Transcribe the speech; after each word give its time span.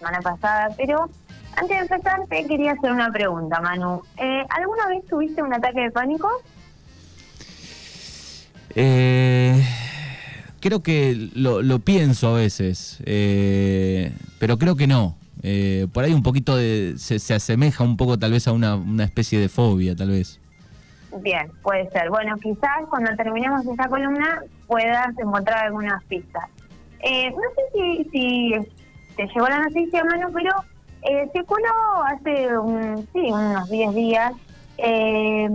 semana 0.00 0.20
pasada, 0.22 0.70
pero 0.76 1.10
antes 1.56 1.68
de 1.68 1.82
empezar 1.82 2.20
te 2.28 2.46
quería 2.46 2.72
hacer 2.72 2.90
una 2.90 3.12
pregunta, 3.12 3.60
Manu. 3.60 4.02
Eh, 4.16 4.44
¿Alguna 4.48 4.86
vez 4.88 5.06
tuviste 5.06 5.42
un 5.42 5.52
ataque 5.52 5.80
de 5.80 5.90
pánico? 5.90 6.28
Eh, 8.74 9.62
creo 10.60 10.82
que 10.82 11.30
lo, 11.34 11.78
pienso 11.80 12.28
a 12.28 12.38
veces, 12.38 12.98
eh, 13.04 14.12
pero 14.38 14.58
creo 14.58 14.74
que 14.74 14.86
no. 14.86 15.16
Eh, 15.42 15.86
por 15.92 16.04
ahí 16.04 16.12
un 16.12 16.22
poquito 16.22 16.56
de, 16.56 16.94
se, 16.96 17.34
asemeja 17.34 17.84
un 17.84 17.96
poco 17.96 18.18
tal 18.18 18.32
vez 18.32 18.48
a 18.48 18.52
una, 18.52 18.76
una 18.76 19.04
especie 19.04 19.38
de 19.38 19.48
fobia, 19.48 19.94
tal 19.94 20.10
vez. 20.10 20.40
Bien, 21.20 21.50
puede 21.62 21.90
ser. 21.90 22.08
Bueno, 22.08 22.36
quizás 22.38 22.86
cuando 22.88 23.14
terminemos 23.16 23.66
esta 23.66 23.88
columna 23.88 24.42
puedas 24.66 25.18
encontrar 25.18 25.66
algunas 25.66 26.02
pistas. 26.04 26.44
Eh, 27.00 27.30
no 27.30 27.40
sé 27.56 27.62
si, 27.74 28.10
si 28.10 28.54
llegó 29.26 29.48
la 29.48 29.60
noticia, 29.60 30.04
mano, 30.04 30.28
pero 30.32 30.50
eh, 31.02 31.28
circuló 31.32 32.02
hace 32.06 32.58
un, 32.58 33.08
sí, 33.12 33.30
unos 33.30 33.68
10 33.68 33.94
días 33.94 34.32
eh, 34.82 35.48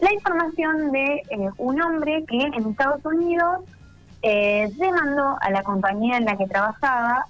la 0.00 0.12
información 0.12 0.92
de 0.92 1.22
eh, 1.30 1.50
un 1.56 1.80
hombre 1.80 2.24
que 2.28 2.36
en 2.36 2.54
Estados 2.68 3.02
Unidos 3.04 3.60
eh, 4.20 4.70
demandó 4.76 5.38
a 5.40 5.50
la 5.50 5.62
compañía 5.62 6.18
en 6.18 6.26
la 6.26 6.36
que 6.36 6.46
trabajaba 6.46 7.24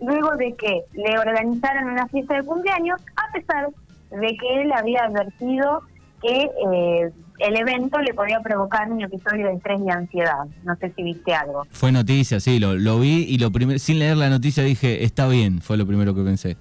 luego 0.00 0.36
de 0.36 0.54
que 0.54 0.84
le 0.94 1.18
organizaran 1.18 1.90
una 1.90 2.06
fiesta 2.08 2.36
de 2.36 2.44
cumpleaños, 2.44 3.00
a 3.16 3.32
pesar 3.32 3.68
de 4.10 4.36
que 4.36 4.62
él 4.62 4.72
había 4.72 5.04
advertido 5.04 5.82
que 6.20 7.12
el 7.40 7.56
evento 7.56 7.98
le 8.00 8.14
podía 8.14 8.40
provocar 8.40 8.90
un 8.90 9.00
episodio 9.02 9.46
de 9.46 9.54
estrés 9.54 9.80
y 9.84 9.90
ansiedad. 9.90 10.44
No 10.62 10.76
sé 10.76 10.92
si 10.94 11.02
viste 11.02 11.34
algo. 11.34 11.66
Fue 11.70 11.90
noticia, 11.90 12.38
sí, 12.40 12.58
lo, 12.58 12.74
lo 12.74 13.00
vi 13.00 13.24
y 13.28 13.38
lo 13.38 13.50
primero, 13.50 13.78
sin 13.78 13.98
leer 13.98 14.16
la 14.16 14.28
noticia 14.28 14.62
dije, 14.62 15.04
está 15.04 15.26
bien, 15.26 15.60
fue 15.60 15.76
lo 15.76 15.86
primero 15.86 16.14
que 16.14 16.22
pensé. 16.22 16.56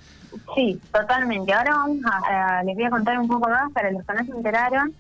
Sí, 0.55 0.79
totalmente. 0.91 1.53
Ahora 1.53 1.71
vamos 1.71 1.97
a, 2.05 2.63
les 2.63 2.75
voy 2.75 2.85
a 2.85 2.89
contar 2.89 3.19
un 3.19 3.27
poco 3.27 3.49
más 3.49 3.71
para 3.73 3.91
los 3.91 4.05
que 4.05 4.13
no 4.13 4.25
se 4.25 4.31
enteraron 4.31 4.93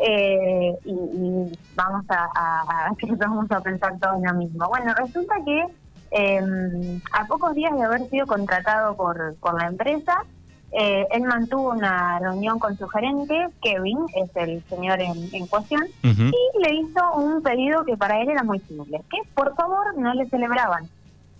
eh, 0.00 0.76
y, 0.84 1.52
vamos 1.74 2.04
a, 2.08 2.28
a, 2.34 2.88
a, 2.88 2.94
vamos 3.16 3.50
a 3.50 3.60
pensar 3.60 3.98
todo 3.98 4.16
en 4.16 4.24
lo 4.24 4.34
mismo. 4.34 4.68
Bueno, 4.68 4.94
resulta 4.94 5.34
que 5.44 5.64
em, 6.10 7.00
a 7.12 7.26
pocos 7.26 7.54
días 7.54 7.72
de 7.74 7.84
haber 7.84 8.08
sido 8.10 8.26
contratado 8.26 8.96
por, 8.96 9.36
por 9.36 9.60
la 9.60 9.68
empresa, 9.68 10.24
eh, 10.72 11.06
él 11.10 11.22
mantuvo 11.24 11.70
una 11.70 12.18
reunión 12.18 12.58
con 12.58 12.78
su 12.78 12.88
gerente, 12.88 13.46
Kevin, 13.60 13.98
es 14.16 14.34
el 14.36 14.62
señor 14.64 15.00
en, 15.02 15.46
cuestión, 15.46 15.82
y 16.02 16.62
le 16.62 16.74
hizo 16.74 17.14
un 17.14 17.42
pedido 17.42 17.84
que 17.84 17.96
para 17.98 18.20
él 18.22 18.30
era 18.30 18.42
muy 18.42 18.58
simple, 18.60 19.02
que 19.10 19.18
por 19.34 19.54
favor 19.54 19.98
no 19.98 20.14
le 20.14 20.26
celebraban 20.30 20.88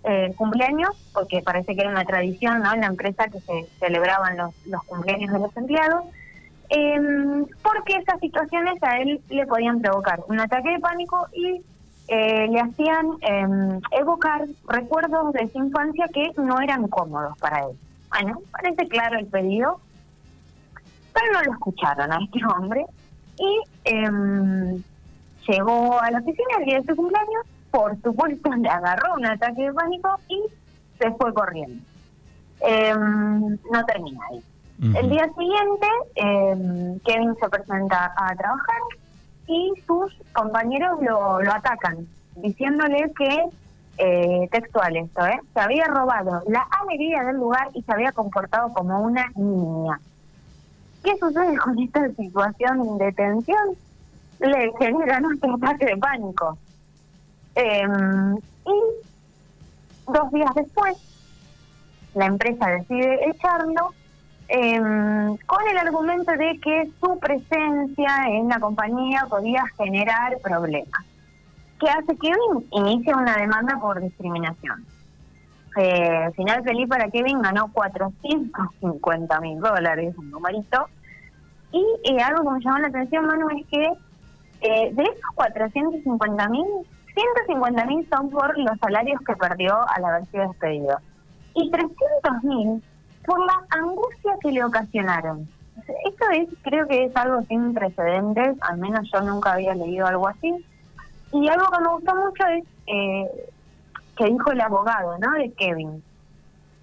eh, 0.03 0.33
cumpleaños, 0.35 0.91
porque 1.13 1.41
parece 1.41 1.73
que 1.73 1.81
era 1.81 1.89
una 1.89 2.05
tradición 2.05 2.61
¿no? 2.61 2.73
en 2.73 2.81
la 2.81 2.87
empresa 2.87 3.27
que 3.27 3.39
se 3.39 3.65
celebraban 3.79 4.37
los, 4.37 4.53
los 4.67 4.83
cumpleaños 4.83 5.33
de 5.33 5.39
los 5.39 5.57
empleados, 5.57 6.03
em, 6.69 7.45
porque 7.63 7.95
esas 7.95 8.19
situaciones 8.19 8.83
a 8.83 8.99
él 8.99 9.19
le 9.29 9.47
podían 9.47 9.81
provocar 9.81 10.19
un 10.27 10.39
ataque 10.39 10.69
de 10.69 10.79
pánico 10.79 11.27
y 11.33 11.61
eh, 12.07 12.47
le 12.49 12.59
hacían 12.59 13.07
em, 13.21 13.79
evocar 13.91 14.45
recuerdos 14.67 15.33
de 15.33 15.47
su 15.47 15.57
infancia 15.57 16.07
que 16.13 16.31
no 16.37 16.59
eran 16.61 16.87
cómodos 16.87 17.35
para 17.39 17.61
él. 17.61 17.77
Bueno, 18.13 18.39
parece 18.51 18.87
claro 18.87 19.17
el 19.17 19.25
pedido, 19.25 19.79
pero 21.13 21.33
no 21.33 21.43
lo 21.43 21.51
escucharon 21.53 22.11
a 22.11 22.19
este 22.23 22.39
hombre 22.45 22.85
y 23.37 23.61
em, 23.85 24.83
llegó 25.47 25.99
a 25.99 26.11
la 26.11 26.19
oficina 26.19 26.57
el 26.59 26.65
día 26.65 26.79
de 26.79 26.85
su 26.85 26.95
cumpleaños 26.95 27.45
por 27.73 27.99
supuesto 28.03 28.53
le 28.53 28.69
agarró 28.69 29.15
un 29.15 29.25
ataque 29.25 29.63
de 29.63 29.73
pánico 29.73 30.19
y 30.27 30.43
se 30.99 31.09
fue 31.13 31.33
corriendo. 31.33 31.83
Em, 32.59 33.57
no 33.71 33.85
termina 33.87 34.19
ahí. 34.29 34.43
El 34.79 35.09
día 35.09 35.27
siguiente, 35.35 35.87
eh, 36.15 36.97
Kevin 37.03 37.33
se 37.35 37.49
presenta 37.49 38.13
a 38.15 38.35
trabajar 38.35 38.81
y 39.47 39.71
sus 39.87 40.13
compañeros 40.33 40.99
lo, 41.01 41.41
lo 41.41 41.51
atacan, 41.51 42.07
diciéndole 42.35 43.11
que, 43.17 43.43
eh, 43.97 44.47
textual 44.51 44.97
esto, 44.97 45.25
¿eh? 45.25 45.39
se 45.53 45.59
había 45.59 45.85
robado 45.85 46.41
la 46.47 46.67
alegría 46.81 47.23
del 47.23 47.37
lugar 47.37 47.69
y 47.73 47.83
se 47.83 47.91
había 47.91 48.11
comportado 48.11 48.73
como 48.73 48.99
una 49.01 49.31
niña. 49.35 49.99
¿Qué 51.03 51.17
sucede 51.17 51.57
con 51.57 51.77
esta 51.79 52.09
situación 52.09 52.97
de 52.97 53.11
tensión? 53.11 53.75
Le 54.39 54.71
generan 54.79 55.25
un 55.25 55.63
ataque 55.63 55.85
de 55.85 55.97
pánico. 55.97 56.57
Em, 57.55 58.35
y 58.35 60.11
dos 60.11 60.31
días 60.31 60.53
después, 60.55 60.97
la 62.15 62.25
empresa 62.25 62.67
decide 62.67 63.29
echarlo 63.29 63.93
em, 64.47 65.37
con 65.45 65.67
el 65.69 65.77
argumento 65.77 66.31
de 66.31 66.59
que 66.59 66.89
su 66.99 67.19
presencia 67.19 68.25
en 68.29 68.49
la 68.49 68.59
compañía 68.59 69.25
podía 69.29 69.63
generar 69.77 70.37
problemas, 70.39 71.05
que 71.83 71.89
hace 71.89 72.17
que 72.17 72.31
inicie 72.71 73.13
una 73.13 73.35
demanda 73.35 73.77
por 73.79 74.01
discriminación. 74.01 74.85
Eh, 75.75 76.31
final 76.35 76.63
feliz 76.63 76.87
para 76.87 77.09
Kevin 77.09 77.41
ganó 77.41 77.71
450 77.73 79.41
mil 79.41 79.59
dólares, 79.59 80.15
un 80.17 80.29
numerito. 80.29 80.87
Y 81.71 81.83
eh, 82.03 82.21
algo 82.21 82.43
que 82.43 82.51
me 82.51 82.63
llamó 82.63 82.77
la 82.79 82.87
atención, 82.87 83.25
Manu, 83.25 83.49
es 83.49 83.65
que 83.67 83.83
eh, 84.61 84.93
de 84.93 85.03
esos 85.03 85.31
450 85.35 86.49
mil, 86.49 86.65
150 87.13 87.85
mil 87.85 88.07
son 88.09 88.29
por 88.29 88.57
los 88.57 88.77
salarios 88.79 89.19
que 89.25 89.35
perdió 89.35 89.75
al 89.89 90.05
haber 90.05 90.25
sido 90.27 90.47
despedido. 90.47 90.99
Y 91.55 91.69
300 91.69 92.43
mil 92.43 92.83
por 93.25 93.39
la 93.45 93.61
angustia 93.71 94.33
que 94.41 94.51
le 94.51 94.63
ocasionaron. 94.63 95.47
Esto 96.05 96.25
es, 96.33 96.49
creo 96.61 96.87
que 96.87 97.05
es 97.05 97.15
algo 97.15 97.41
sin 97.43 97.73
precedentes, 97.73 98.55
al 98.61 98.77
menos 98.77 99.09
yo 99.11 99.21
nunca 99.21 99.53
había 99.53 99.73
leído 99.73 100.05
algo 100.05 100.27
así. 100.27 100.63
Y 101.33 101.47
algo 101.47 101.65
que 101.71 101.81
me 101.81 101.89
gustó 101.89 102.15
mucho 102.15 102.47
es 102.47 102.63
eh, 102.87 103.49
que 104.17 104.25
dijo 104.25 104.51
el 104.51 104.61
abogado, 104.61 105.17
¿no? 105.17 105.31
De 105.31 105.51
Kevin. 105.53 106.03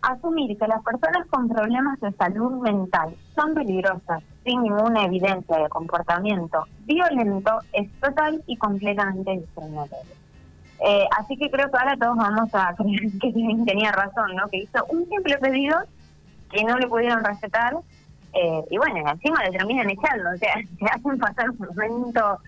Asumir 0.03 0.59
que 0.59 0.67
las 0.67 0.83
personas 0.83 1.27
con 1.29 1.49
problemas 1.49 2.01
de 2.01 2.13
salud 2.13 2.53
mental 2.63 3.15
son 3.35 3.55
peligrosas 3.55 4.23
sin 4.45 4.63
ninguna 4.63 5.05
evidencia 5.05 5.59
de 5.59 5.69
comportamiento 5.69 6.65
violento 6.87 7.61
es 7.73 7.91
total 8.01 8.43
y 8.47 8.57
completamente 8.57 9.33
discriminatorio. 9.33 10.15
Eh, 10.83 11.07
así 11.19 11.37
que 11.37 11.51
creo 11.51 11.71
que 11.71 11.77
ahora 11.77 11.97
todos 11.97 12.17
vamos 12.17 12.49
a 12.55 12.75
creer 12.79 13.13
que 13.21 13.33
tenía 13.67 13.93
razón, 13.93 14.35
¿no? 14.35 14.49
Que 14.49 14.59
hizo 14.59 14.85
un 14.89 15.07
simple 15.09 15.37
pedido 15.39 15.79
que 16.51 16.65
no 16.65 16.79
le 16.79 16.89
pudieron 16.89 17.23
respetar 17.23 17.77
eh, 18.33 18.65
y 18.71 18.79
bueno, 18.79 19.11
encima 19.11 19.43
le 19.45 19.51
terminan 19.51 19.91
echando, 19.91 20.31
o 20.31 20.37
sea, 20.37 20.55
te 20.79 20.87
hacen 20.87 21.19
pasar 21.19 21.51
un 21.51 21.59
momento 21.59 22.39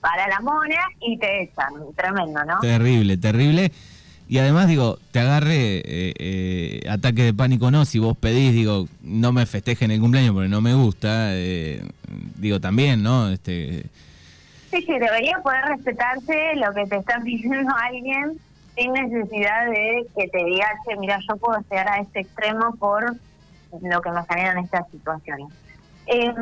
para 0.00 0.28
la 0.28 0.40
mona 0.40 0.80
y 1.00 1.18
te 1.18 1.42
echan, 1.42 1.72
tremendo, 1.96 2.44
¿no? 2.44 2.60
Terrible, 2.60 3.16
terrible. 3.16 3.72
Y 4.28 4.38
además, 4.38 4.68
digo, 4.68 4.98
te 5.10 5.20
agarre 5.20 5.82
eh, 5.84 6.80
ataque 6.88 7.22
de 7.22 7.34
pánico, 7.34 7.70
no, 7.70 7.84
si 7.84 7.98
vos 7.98 8.16
pedís, 8.16 8.52
digo, 8.52 8.86
no 9.02 9.32
me 9.32 9.46
festejen 9.46 9.90
el 9.90 10.00
cumpleaños 10.00 10.34
porque 10.34 10.48
no 10.48 10.60
me 10.60 10.74
gusta, 10.74 11.32
digo, 12.36 12.60
también, 12.60 13.02
¿no? 13.02 13.30
Este 13.30 13.86
Sí, 14.70 14.82
sí, 14.82 14.98
debería 14.98 15.38
poder 15.42 15.64
respetarse 15.64 16.56
lo 16.56 16.72
que 16.74 16.86
te 16.86 16.96
está 16.96 17.20
pidiendo 17.24 17.72
alguien 17.74 18.38
sin 18.76 18.92
necesidad 18.92 19.66
de 19.66 20.06
que 20.16 20.28
te 20.28 20.44
diga, 20.44 20.68
che, 20.86 20.96
mira, 20.96 21.18
yo 21.28 21.36
puedo 21.36 21.58
llegar 21.70 21.88
a 21.88 21.98
este 22.00 22.20
extremo 22.20 22.74
por 22.76 23.16
lo 23.82 24.00
que 24.00 24.10
me 24.10 24.24
generan 24.26 24.64
estas 24.64 24.88
situaciones. 24.90 25.48
Eh, 26.06 26.32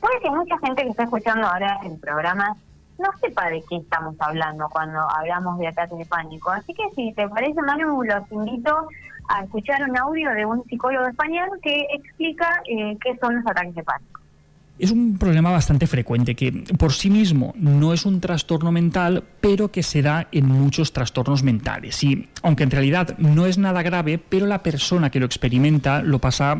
puede 0.00 0.20
que 0.22 0.30
mucha 0.30 0.58
gente 0.58 0.82
que 0.82 0.88
está 0.88 1.04
escuchando 1.04 1.46
ahora 1.46 1.78
el 1.84 1.98
programa 1.98 2.56
no 3.00 3.10
sepa 3.20 3.48
de 3.48 3.62
qué 3.68 3.76
estamos 3.76 4.14
hablando 4.20 4.68
cuando 4.68 5.00
hablamos 5.00 5.58
de 5.58 5.68
ataques 5.68 5.98
de 5.98 6.06
pánico. 6.06 6.50
Así 6.50 6.72
que 6.74 6.84
si 6.94 7.12
te 7.14 7.28
parece, 7.28 7.60
Manu, 7.62 8.02
los 8.02 8.30
invito 8.30 8.88
a 9.28 9.42
escuchar 9.44 9.82
un 9.88 9.96
audio 9.96 10.30
de 10.30 10.44
un 10.44 10.64
psicólogo 10.64 11.06
español 11.06 11.48
que 11.62 11.86
explica 11.92 12.62
eh, 12.66 12.96
qué 13.02 13.16
son 13.18 13.36
los 13.36 13.46
ataques 13.46 13.74
de 13.74 13.82
pánico. 13.82 14.19
Es 14.80 14.90
un 14.90 15.18
problema 15.18 15.50
bastante 15.50 15.86
frecuente 15.86 16.34
que 16.34 16.52
por 16.78 16.94
sí 16.94 17.10
mismo 17.10 17.52
no 17.58 17.92
es 17.92 18.06
un 18.06 18.18
trastorno 18.18 18.72
mental, 18.72 19.22
pero 19.42 19.70
que 19.70 19.82
se 19.82 20.00
da 20.00 20.28
en 20.32 20.46
muchos 20.46 20.94
trastornos 20.94 21.42
mentales. 21.42 22.02
Y 22.02 22.30
aunque 22.42 22.62
en 22.62 22.70
realidad 22.70 23.18
no 23.18 23.44
es 23.44 23.58
nada 23.58 23.82
grave, 23.82 24.18
pero 24.18 24.46
la 24.46 24.62
persona 24.62 25.10
que 25.10 25.20
lo 25.20 25.26
experimenta 25.26 26.00
lo 26.00 26.18
pasa 26.18 26.58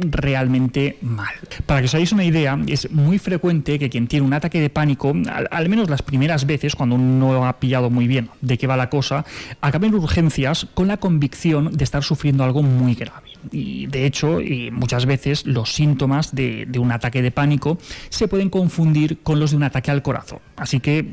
realmente 0.00 0.96
mal. 1.02 1.34
Para 1.66 1.80
que 1.80 1.86
os 1.86 1.94
hagáis 1.94 2.12
una 2.12 2.24
idea, 2.24 2.58
es 2.66 2.90
muy 2.90 3.18
frecuente 3.18 3.78
que 3.78 3.90
quien 3.90 4.08
tiene 4.08 4.24
un 4.24 4.32
ataque 4.32 4.62
de 4.62 4.70
pánico, 4.70 5.14
al, 5.50 5.68
menos 5.68 5.90
las 5.90 6.00
primeras 6.00 6.46
veces, 6.46 6.74
cuando 6.74 6.96
no 6.96 7.46
ha 7.46 7.60
pillado 7.60 7.90
muy 7.90 8.08
bien 8.08 8.30
de 8.40 8.56
qué 8.56 8.66
va 8.66 8.78
la 8.78 8.88
cosa, 8.88 9.26
acabe 9.60 9.88
en 9.88 9.94
urgencias 9.94 10.66
con 10.72 10.88
la 10.88 10.96
convicción 10.96 11.76
de 11.76 11.84
estar 11.84 12.02
sufriendo 12.02 12.44
algo 12.44 12.62
muy 12.62 12.94
grave. 12.94 13.27
Y 13.52 13.86
de 13.86 14.06
hecho, 14.06 14.38
muchas 14.72 15.06
veces 15.06 15.46
los 15.46 15.72
síntomas 15.72 16.34
de, 16.34 16.66
de 16.66 16.78
un 16.78 16.92
ataque 16.92 17.22
de 17.22 17.30
pánico 17.30 17.78
se 18.08 18.28
pueden 18.28 18.50
confundir 18.50 19.22
con 19.22 19.40
los 19.40 19.50
de 19.50 19.56
un 19.56 19.62
ataque 19.62 19.90
al 19.90 20.02
corazón. 20.02 20.40
Así 20.56 20.80
que 20.80 21.06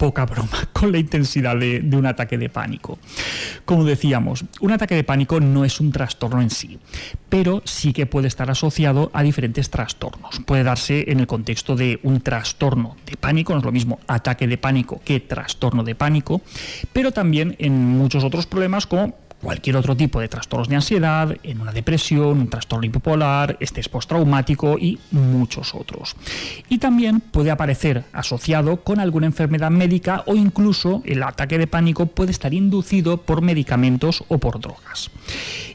poca 0.00 0.24
broma 0.24 0.66
con 0.72 0.90
la 0.90 0.98
intensidad 0.98 1.56
de, 1.56 1.84
un 1.92 2.06
ataque 2.06 2.38
de 2.38 2.48
pánico. 2.48 2.98
Como 3.66 3.84
decíamos, 3.84 4.44
un 4.60 4.72
ataque 4.72 4.94
de 4.94 5.04
pánico 5.04 5.40
no 5.40 5.64
es 5.64 5.78
un 5.78 5.92
trastorno 5.92 6.40
en 6.40 6.48
sí, 6.48 6.78
pero 7.28 7.60
sí 7.66 7.92
que 7.92 8.06
puede 8.06 8.26
estar 8.26 8.50
asociado 8.50 9.10
a 9.12 9.22
diferentes 9.22 9.68
trastornos. 9.68 10.40
Puede 10.46 10.64
darse 10.64 11.04
en 11.08 11.20
el 11.20 11.26
contexto 11.26 11.76
de 11.76 12.00
un 12.02 12.22
trastorno 12.22 12.96
de 13.04 13.16
pánico, 13.18 13.52
no 13.52 13.58
es 13.58 13.64
lo 13.64 13.72
mismo 13.72 14.00
ataque 14.06 14.48
de 14.48 14.56
pánico 14.56 15.02
que 15.04 15.20
trastorno 15.20 15.84
de 15.84 15.94
pánico, 15.94 16.40
pero 16.94 17.12
también 17.12 17.54
en 17.58 17.74
muchos 17.74 18.24
otros 18.24 18.46
problemas 18.46 18.86
como 18.86 19.14
cualquier 19.42 19.76
otro 19.76 19.96
tipo 19.96 20.20
de 20.20 20.28
trastornos 20.28 20.68
de 20.68 20.76
ansiedad, 20.76 21.36
en 21.42 21.60
una 21.60 21.72
depresión, 21.72 22.38
un 22.38 22.48
trastorno 22.48 22.90
bipolar, 22.90 23.56
estrés 23.60 23.88
postraumático 23.88 24.78
y 24.78 24.98
muchos 25.10 25.74
otros. 25.74 26.16
Y 26.68 26.78
también 26.78 27.20
puede 27.20 27.50
aparecer 27.50 28.04
asociado 28.12 28.78
con 28.78 29.00
alguna 29.00 29.26
enfermedad 29.26 29.70
médica 29.70 30.22
o 30.26 30.34
incluso 30.34 31.02
el 31.04 31.22
ataque 31.22 31.58
de 31.58 31.66
pánico 31.66 32.06
puede 32.06 32.30
estar 32.30 32.54
inducido 32.54 33.18
por 33.18 33.42
medicamentos 33.42 34.24
o 34.28 34.38
por 34.38 34.60
drogas. 34.60 35.10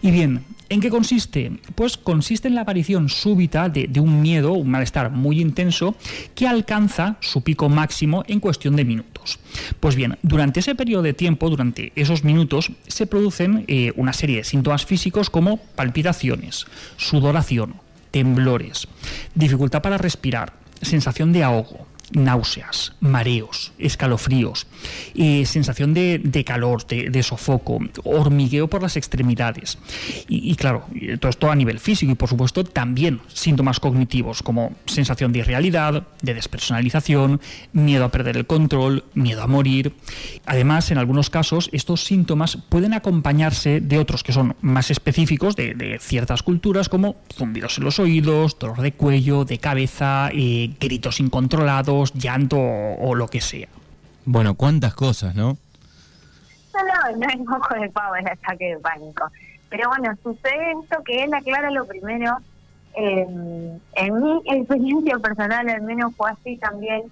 Y 0.02 0.12
bien, 0.12 0.46
¿En 0.68 0.82
qué 0.82 0.90
consiste? 0.90 1.52
Pues 1.76 1.96
consiste 1.96 2.48
en 2.48 2.56
la 2.56 2.62
aparición 2.62 3.08
súbita 3.08 3.70
de, 3.70 4.00
un 4.00 4.22
miedo, 4.22 4.54
un 4.54 4.70
malestar 4.70 5.12
muy 5.12 5.40
intenso, 5.40 5.96
que 6.34 6.48
alcanza 6.48 7.18
su 7.20 7.42
pico 7.42 7.70
máximo 7.70 8.24
en 8.28 8.40
cuestión 8.40 8.76
de 8.76 8.84
minutos. 8.84 9.40
Pues 9.80 9.96
bien, 9.96 10.18
durante 10.24 10.62
ese 10.62 10.74
periodo 10.74 11.04
de 11.04 11.14
tiempo, 11.14 11.50
durante 11.50 11.92
esos 11.96 12.24
minutos, 12.24 12.72
se 12.88 13.06
producen 13.06 13.66
eh, 13.68 13.94
una 13.96 14.14
serie 14.14 14.38
de 14.38 14.44
síntomas 14.44 14.86
físicos 14.86 15.30
como 15.30 15.58
palpitaciones, 15.58 16.66
sudoración, 16.98 17.76
temblores, 18.10 18.88
dificultad 19.36 19.84
para 19.84 20.00
respirar, 20.00 20.54
sensación 20.82 21.32
de 21.32 21.44
ahogo, 21.44 21.86
náuseas, 22.12 22.94
mareos, 23.00 23.72
escalofríos, 23.78 24.68
sensación 25.46 25.94
de, 25.94 26.44
calor, 26.46 26.86
de, 26.86 27.24
sofoco, 27.24 27.80
hormigueo 28.04 28.68
por 28.68 28.82
las 28.82 28.98
extremidades. 28.98 29.78
Y, 30.28 30.56
claro, 30.56 30.86
todo 31.20 31.30
esto 31.30 31.50
a 31.50 31.56
nivel 31.56 31.80
físico 31.80 32.12
y 32.12 32.16
por 32.16 32.30
supuesto 32.30 32.64
también 32.64 33.22
síntomas 33.28 33.80
cognitivos 33.80 34.44
como 34.44 34.74
sensación 34.86 35.32
de 35.32 35.40
irrealidad, 35.40 36.08
de 36.22 36.34
despersonalización, 36.34 37.42
miedo 37.74 38.06
a 38.06 38.10
perder 38.10 38.38
el 38.38 38.46
control, 38.46 39.04
miedo 39.14 39.42
a 39.42 39.48
morir. 39.48 39.94
Además, 40.46 40.92
en 40.92 40.98
algunos 40.98 41.30
casos, 41.30 41.70
estos 41.72 42.04
síntomas 42.04 42.58
pueden 42.70 42.94
acompañarse 42.94 43.82
de 43.82 43.98
otros 43.98 44.24
que 44.24 44.34
son 44.34 44.56
más 44.62 44.92
específicos 44.92 45.56
de, 45.56 45.98
ciertas 46.02 46.44
culturas 46.44 46.90
como 46.90 47.16
zumbidos 47.34 47.78
en 47.78 47.84
los 47.84 48.00
oídos, 48.00 48.58
dolor 48.60 48.82
de 48.82 48.94
cuello, 48.94 49.46
de 49.46 49.58
cabeza, 49.58 50.30
eh, 50.34 50.72
gritos 50.80 51.20
incontrolados, 51.20 51.95
llanto 52.04 52.58
o, 52.58 53.16
lo 53.16 53.28
que 53.28 53.42
sea. 53.42 53.68
Bueno, 54.26 54.56
cuántas 54.56 54.94
cosas, 54.94 55.36
¿no? 55.36 55.58
No, 56.74 56.80
no, 56.84 57.18
no 57.18 57.28
es 57.28 57.50
ojo 57.50 57.74
de 57.76 57.90
pavo 57.90 58.16
el 58.16 58.28
ataque 58.28 58.76
de 58.76 58.80
pánico. 58.80 59.32
Pero 59.70 59.90
bueno, 59.90 60.16
sucede 60.24 60.74
esto 60.82 61.04
que 61.04 61.24
él 61.24 61.34
aclara 61.34 61.72
lo 61.72 61.86
primero. 61.86 62.38
Eh, 62.98 63.78
en 63.96 64.22
mi 64.22 64.42
experiencia 64.46 65.18
personal, 65.20 65.70
al 65.70 65.82
menos 65.82 66.16
fue 66.16 66.32
así 66.32 66.58
también, 66.58 67.04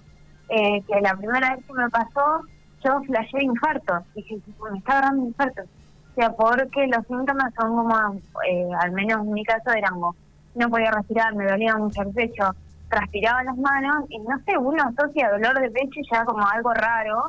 eh, 0.48 0.82
que 0.86 1.00
la 1.00 1.14
primera 1.16 1.54
vez 1.54 1.64
que 1.64 1.72
me 1.72 1.88
pasó, 1.90 2.42
yo 2.84 3.02
flashé 3.02 3.42
infarto. 3.42 3.98
Dije, 4.14 4.38
me 4.70 4.78
estaba 4.78 5.02
dando 5.02 5.26
infarto. 5.26 5.62
O 5.62 6.14
sea, 6.14 6.30
porque 6.30 6.86
los 6.86 7.06
síntomas 7.06 7.52
son 7.54 7.76
como, 7.76 8.20
eh, 8.48 8.68
al 8.80 8.92
menos 8.92 9.26
en 9.26 9.32
mi 9.32 9.44
caso, 9.44 9.72
eran 9.72 9.94
como, 9.94 10.14
no 10.54 10.70
podía 10.70 10.90
respirar, 10.92 11.34
me 11.34 11.46
dolía 11.46 11.76
mucho 11.76 12.02
el 12.02 12.12
pecho, 12.12 12.54
transpiraba 12.94 13.42
las 13.42 13.56
manos 13.56 14.04
y 14.08 14.18
no 14.18 14.38
sé, 14.46 14.56
uno 14.56 14.82
asocia 14.84 15.30
dolor 15.30 15.60
de 15.60 15.70
pecho 15.70 16.00
ya 16.10 16.24
como 16.24 16.46
algo 16.46 16.72
raro, 16.72 17.24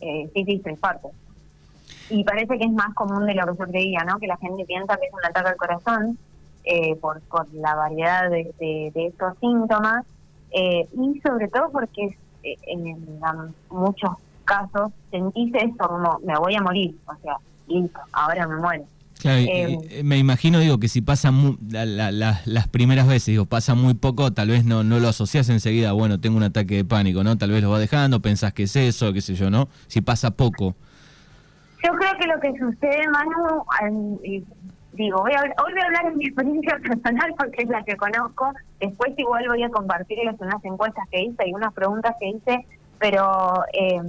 eh, 0.00 0.28
sí, 0.34 0.44
sí, 0.44 0.62
infarto. 0.64 1.10
Y 2.10 2.22
parece 2.22 2.58
que 2.58 2.64
es 2.64 2.72
más 2.72 2.94
común 2.94 3.26
de 3.26 3.34
lo 3.34 3.46
que 3.46 3.58
yo 3.58 3.66
creía, 3.66 4.04
¿no? 4.04 4.18
Que 4.18 4.26
la 4.26 4.36
gente 4.36 4.64
piensa 4.64 4.96
que 4.96 5.06
es 5.06 5.12
un 5.12 5.24
ataque 5.24 5.48
al 5.48 5.56
corazón 5.56 6.18
eh, 6.64 6.96
por, 6.96 7.20
por 7.22 7.52
la 7.54 7.74
variedad 7.74 8.28
de, 8.30 8.52
de, 8.58 9.06
estos 9.06 9.38
síntomas 9.38 10.04
eh, 10.50 10.86
y 10.92 11.20
sobre 11.20 11.48
todo 11.48 11.70
porque 11.70 12.16
eh, 12.42 12.56
en, 12.66 13.24
muchos 13.70 14.10
casos 14.44 14.92
sentís 15.10 15.54
eso 15.54 15.88
como 15.88 16.18
me 16.24 16.36
voy 16.38 16.54
a 16.54 16.62
morir, 16.62 16.94
o 17.06 17.14
sea, 17.22 17.36
listo, 17.68 18.00
ahora 18.12 18.46
me 18.46 18.56
muero. 18.56 18.84
Em, 19.26 19.78
eh, 19.90 20.02
me 20.04 20.18
imagino, 20.18 20.60
digo, 20.60 20.78
que 20.78 20.88
si 20.88 21.00
pasa 21.00 21.32
las 21.70 22.68
primeras 22.68 23.08
veces, 23.08 23.26
digo, 23.26 23.44
pasa 23.44 23.74
muy 23.74 23.94
poco, 23.94 24.32
tal 24.32 24.48
vez 24.48 24.64
no, 24.64 24.84
no 24.84 25.00
lo 25.00 25.08
asocias 25.08 25.48
enseguida, 25.48 25.92
bueno, 25.92 26.20
tengo 26.20 26.36
un 26.36 26.44
ataque 26.44 26.76
de 26.76 26.84
pánico, 26.84 27.24
¿no? 27.24 27.36
Tal 27.36 27.50
vez 27.50 27.62
lo 27.62 27.70
va 27.70 27.78
dejando, 27.78 28.20
pensás 28.20 28.52
que 28.52 28.64
es 28.64 28.76
eso, 28.76 29.12
qué 29.12 29.20
sé 29.20 29.34
yo, 29.34 29.50
¿no? 29.50 29.68
Si 29.88 30.00
pasa 30.00 30.30
poco. 30.30 30.74
Yo 31.84 31.92
creo 31.92 32.12
que 32.18 32.26
lo 32.26 32.40
que 32.40 32.58
sucede, 32.58 33.08
Manu, 33.08 34.18
digo, 34.92 35.20
voy 35.20 35.32
a, 35.32 35.42
hoy 35.42 35.72
voy 35.72 35.80
a 35.82 35.86
hablar 35.86 36.10
de 36.10 36.16
mi 36.16 36.26
experiencia 36.26 36.78
personal 36.82 37.34
porque 37.38 37.62
es 37.62 37.68
la 37.68 37.82
que 37.84 37.96
conozco, 37.96 38.52
después 38.80 39.12
igual 39.16 39.46
voy 39.48 39.62
a 39.62 39.70
compartirles 39.70 40.36
unas 40.40 40.64
encuestas 40.64 41.04
que 41.10 41.22
hice 41.22 41.48
y 41.48 41.52
unas 41.52 41.72
preguntas 41.74 42.14
que 42.18 42.28
hice, 42.28 42.66
pero 42.98 43.64
eh, 43.72 44.00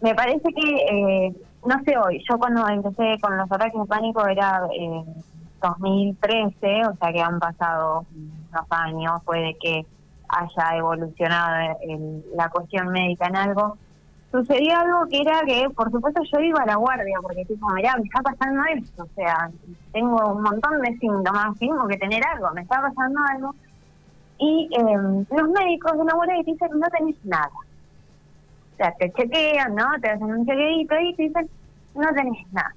me 0.00 0.14
parece 0.14 0.48
que... 0.52 0.76
Eh, 0.90 1.34
no 1.64 1.82
sé 1.84 1.96
hoy, 1.98 2.22
yo 2.28 2.38
cuando 2.38 2.66
empecé 2.68 3.18
con 3.20 3.36
los 3.36 3.50
ataques 3.50 3.80
de 3.80 3.86
pánico 3.86 4.26
era 4.26 4.62
en 4.72 5.04
2013, 5.60 6.86
o 6.86 6.96
sea 6.96 7.12
que 7.12 7.20
han 7.20 7.38
pasado 7.38 8.04
unos 8.14 8.66
años, 8.70 9.22
puede 9.24 9.56
que 9.58 9.86
haya 10.28 10.76
evolucionado 10.76 11.76
la 12.34 12.48
cuestión 12.50 12.88
médica 12.88 13.26
en 13.26 13.36
algo. 13.36 13.76
Sucedió 14.30 14.76
algo 14.76 15.06
que 15.08 15.20
era 15.20 15.40
que, 15.46 15.68
por 15.70 15.90
supuesto, 15.90 16.20
yo 16.32 16.40
iba 16.40 16.60
a 16.60 16.66
la 16.66 16.76
guardia, 16.76 17.18
porque 17.22 17.44
tipo, 17.44 17.68
mirá, 17.70 17.96
me 17.96 18.04
está 18.04 18.20
pasando 18.22 18.62
esto, 18.74 19.04
o 19.04 19.08
sea, 19.14 19.50
tengo 19.92 20.34
un 20.34 20.42
montón 20.42 20.80
de 20.82 20.96
síntomas, 20.98 21.58
tengo 21.58 21.86
que 21.86 21.96
tener 21.96 22.22
algo, 22.26 22.50
me 22.52 22.62
está 22.62 22.80
pasando 22.82 23.20
algo. 23.32 23.54
Y 24.38 24.68
eh, 24.76 25.24
los 25.30 25.48
médicos 25.48 25.96
de 25.96 26.04
la 26.04 26.14
guardia 26.14 26.42
dicen, 26.44 26.68
no 26.74 26.86
tenés 26.88 27.16
nada 27.24 27.50
o 28.76 28.78
sea, 28.78 28.92
te 28.98 29.10
chequean, 29.12 29.74
¿no? 29.74 29.86
Te 30.02 30.10
hacen 30.10 30.24
un 30.24 30.44
chequeadito 30.44 31.00
y 31.00 31.14
te 31.14 31.22
dicen, 31.22 31.48
no 31.94 32.12
tenés 32.12 32.46
nada. 32.52 32.74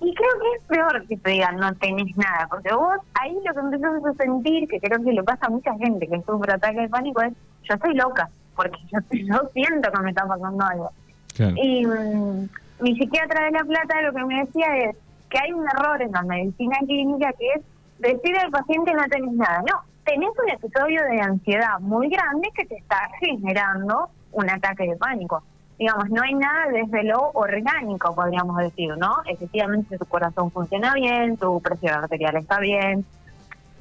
Y 0.00 0.14
creo 0.14 0.30
que 0.40 0.56
es 0.56 0.62
peor 0.66 1.06
que 1.06 1.16
te 1.18 1.30
digan, 1.30 1.56
no 1.56 1.74
tenés 1.74 2.16
nada, 2.16 2.46
porque 2.48 2.72
vos 2.72 2.96
ahí 3.14 3.36
lo 3.44 3.52
que 3.52 3.60
empezás 3.60 4.04
a 4.04 4.14
sentir, 4.14 4.68
que 4.68 4.80
creo 4.80 5.02
que 5.02 5.12
le 5.12 5.22
pasa 5.22 5.46
a 5.46 5.50
mucha 5.50 5.74
gente 5.74 6.06
que 6.06 6.22
sufre 6.22 6.52
ataque 6.52 6.80
de 6.80 6.88
pánico, 6.88 7.20
es, 7.22 7.34
yo 7.62 7.74
estoy 7.74 7.94
loca, 7.94 8.30
porque 8.56 8.78
yo, 8.90 8.98
siento 9.52 9.92
que 9.92 9.98
me 10.00 10.10
está 10.10 10.26
pasando 10.26 10.64
algo. 10.64 10.90
Y 11.38 11.86
mm, 11.86 12.48
mi 12.80 12.96
psiquiatra 12.96 13.44
de 13.44 13.50
La 13.50 13.64
Plata 13.64 14.02
lo 14.02 14.14
que 14.14 14.24
me 14.24 14.44
decía 14.44 14.76
es 14.78 14.96
que 15.28 15.38
hay 15.38 15.52
un 15.52 15.66
error 15.68 16.00
en 16.00 16.12
la 16.12 16.22
medicina 16.22 16.78
clínica 16.86 17.32
que 17.38 17.46
es 17.56 17.62
decir 17.98 18.36
al 18.38 18.50
paciente 18.50 18.94
no 18.94 19.04
tenés 19.10 19.32
nada. 19.32 19.62
No, 19.68 19.80
tenés 20.04 20.30
un 20.42 20.50
episodio 20.50 21.02
de 21.04 21.20
ansiedad 21.20 21.80
muy 21.80 22.08
grande 22.08 22.48
que 22.54 22.64
te 22.64 22.76
está 22.76 23.08
generando 23.20 24.08
un 24.34 24.50
ataque 24.50 24.84
de 24.84 24.96
pánico. 24.96 25.42
Digamos, 25.78 26.08
no 26.10 26.22
hay 26.22 26.34
nada 26.34 26.66
desde 26.70 27.02
lo 27.02 27.30
orgánico, 27.32 28.14
podríamos 28.14 28.56
decir, 28.58 28.96
¿no? 28.96 29.16
Efectivamente, 29.26 29.98
tu 29.98 30.04
corazón 30.06 30.50
funciona 30.50 30.94
bien, 30.94 31.36
tu 31.36 31.60
presión 31.60 31.94
arterial 31.94 32.36
está 32.36 32.60
bien, 32.60 33.04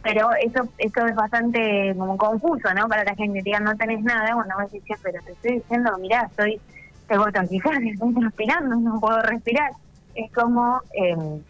pero 0.01 0.31
eso 0.33 0.67
eso 0.79 1.05
es 1.05 1.15
bastante 1.15 1.93
como 1.97 2.17
confuso, 2.17 2.73
¿no? 2.73 2.87
Para 2.87 3.03
la 3.03 3.15
gente, 3.15 3.41
diga, 3.43 3.59
no 3.59 3.75
tenés 3.75 4.03
nada, 4.03 4.33
bueno, 4.33 4.55
vos 4.59 4.71
decís, 4.71 4.97
pero 5.03 5.21
te 5.23 5.33
estoy 5.33 5.59
diciendo, 5.59 5.95
mirá, 5.99 6.27
estoy, 6.29 6.59
tengo 7.07 7.31
taquicardia, 7.31 7.91
estoy 7.93 8.13
respirando, 8.21 8.75
no 8.75 8.99
puedo 8.99 9.21
respirar. 9.21 9.71
Es 10.15 10.31
como, 10.31 10.81
eh, 10.95 11.41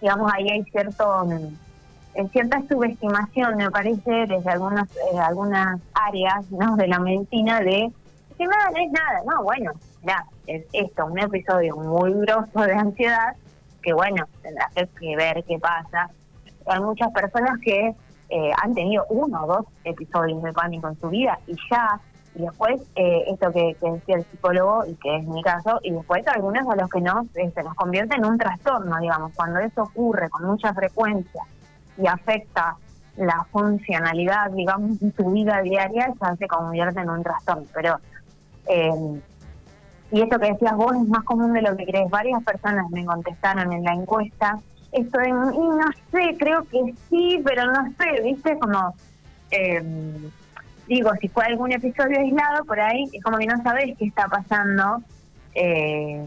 digamos, 0.00 0.32
ahí 0.32 0.50
hay 0.50 0.64
cierto 0.64 1.26
en 2.18 2.28
cierta 2.30 2.60
subestimación, 2.68 3.56
me 3.56 3.70
parece, 3.70 4.26
desde 4.26 4.50
algunas 4.50 4.88
eh, 4.96 5.18
algunas 5.20 5.80
áreas 5.94 6.50
¿no? 6.50 6.74
de 6.76 6.88
la 6.88 6.98
medicina 6.98 7.60
de 7.60 7.92
nada, 8.46 8.70
no 8.70 8.78
es 8.78 8.90
nada. 8.90 9.22
No, 9.26 9.42
bueno, 9.42 9.72
mira, 10.02 10.24
es 10.46 10.64
esto, 10.72 11.06
un 11.06 11.18
episodio 11.18 11.76
muy 11.76 12.12
grosso 12.12 12.60
de 12.60 12.72
ansiedad 12.72 13.34
que, 13.82 13.92
bueno, 13.92 14.24
tendrás 14.42 14.72
que 14.74 15.16
ver 15.16 15.44
qué 15.44 15.58
pasa. 15.58 16.10
Hay 16.66 16.80
muchas 16.80 17.10
personas 17.12 17.58
que 17.62 17.94
eh, 18.30 18.50
han 18.62 18.74
tenido 18.74 19.04
uno 19.08 19.44
o 19.44 19.46
dos 19.46 19.66
episodios 19.84 20.42
de 20.42 20.52
pánico 20.52 20.88
en 20.88 21.00
su 21.00 21.08
vida 21.08 21.38
y 21.46 21.56
ya, 21.70 21.98
y 22.34 22.42
después 22.42 22.80
eh, 22.94 23.24
esto 23.28 23.50
que, 23.52 23.76
decía 23.80 24.16
el 24.16 24.24
psicólogo, 24.26 24.84
y 24.86 24.94
que 24.96 25.16
es 25.16 25.24
mi 25.24 25.42
caso, 25.42 25.80
y 25.82 25.92
después 25.92 26.26
algunos 26.28 26.68
a 26.68 26.76
los 26.76 26.90
que 26.90 27.00
no 27.00 27.26
se 27.32 27.62
nos 27.62 27.74
convierte 27.74 28.16
en 28.16 28.26
un 28.26 28.36
trastorno, 28.36 28.98
digamos, 29.00 29.32
cuando 29.34 29.60
eso 29.60 29.82
ocurre 29.82 30.28
con 30.28 30.44
mucha 30.44 30.74
frecuencia 30.74 31.42
y 31.96 32.06
afecta 32.06 32.76
la 33.16 33.44
funcionalidad, 33.50 34.50
digamos, 34.52 35.00
de 35.00 35.10
tu 35.10 35.32
vida 35.32 35.60
diaria, 35.62 36.12
ya 36.20 36.36
se 36.36 36.46
convierte 36.46 37.00
en 37.00 37.10
un 37.10 37.22
trastorno. 37.22 37.64
Pero, 37.74 37.98
eh, 38.68 39.20
y 40.10 40.22
esto 40.22 40.38
que 40.38 40.52
decías 40.52 40.76
vos 40.76 40.92
es 40.94 41.08
más 41.08 41.24
común 41.24 41.52
de 41.52 41.62
lo 41.62 41.76
que 41.76 41.84
crees. 41.84 42.08
Varias 42.10 42.42
personas 42.42 42.88
me 42.90 43.04
contestaron 43.04 43.72
en 43.72 43.84
la 43.84 43.92
encuesta 43.92 44.58
esto 44.92 45.18
y 45.22 45.30
no 45.30 45.84
sé, 46.10 46.36
creo 46.38 46.64
que 46.64 46.94
sí, 47.08 47.40
pero 47.44 47.66
no 47.66 47.92
sé, 47.98 48.22
¿viste? 48.22 48.58
Como, 48.58 48.94
eh, 49.50 49.82
digo, 50.86 51.10
si 51.20 51.28
fue 51.28 51.44
algún 51.44 51.72
episodio 51.72 52.18
aislado 52.18 52.64
por 52.64 52.80
ahí, 52.80 53.04
es 53.12 53.22
como 53.22 53.38
que 53.38 53.46
no 53.46 53.62
sabes 53.62 53.96
qué 53.98 54.06
está 54.06 54.28
pasando. 54.28 55.02
Eh, 55.54 56.26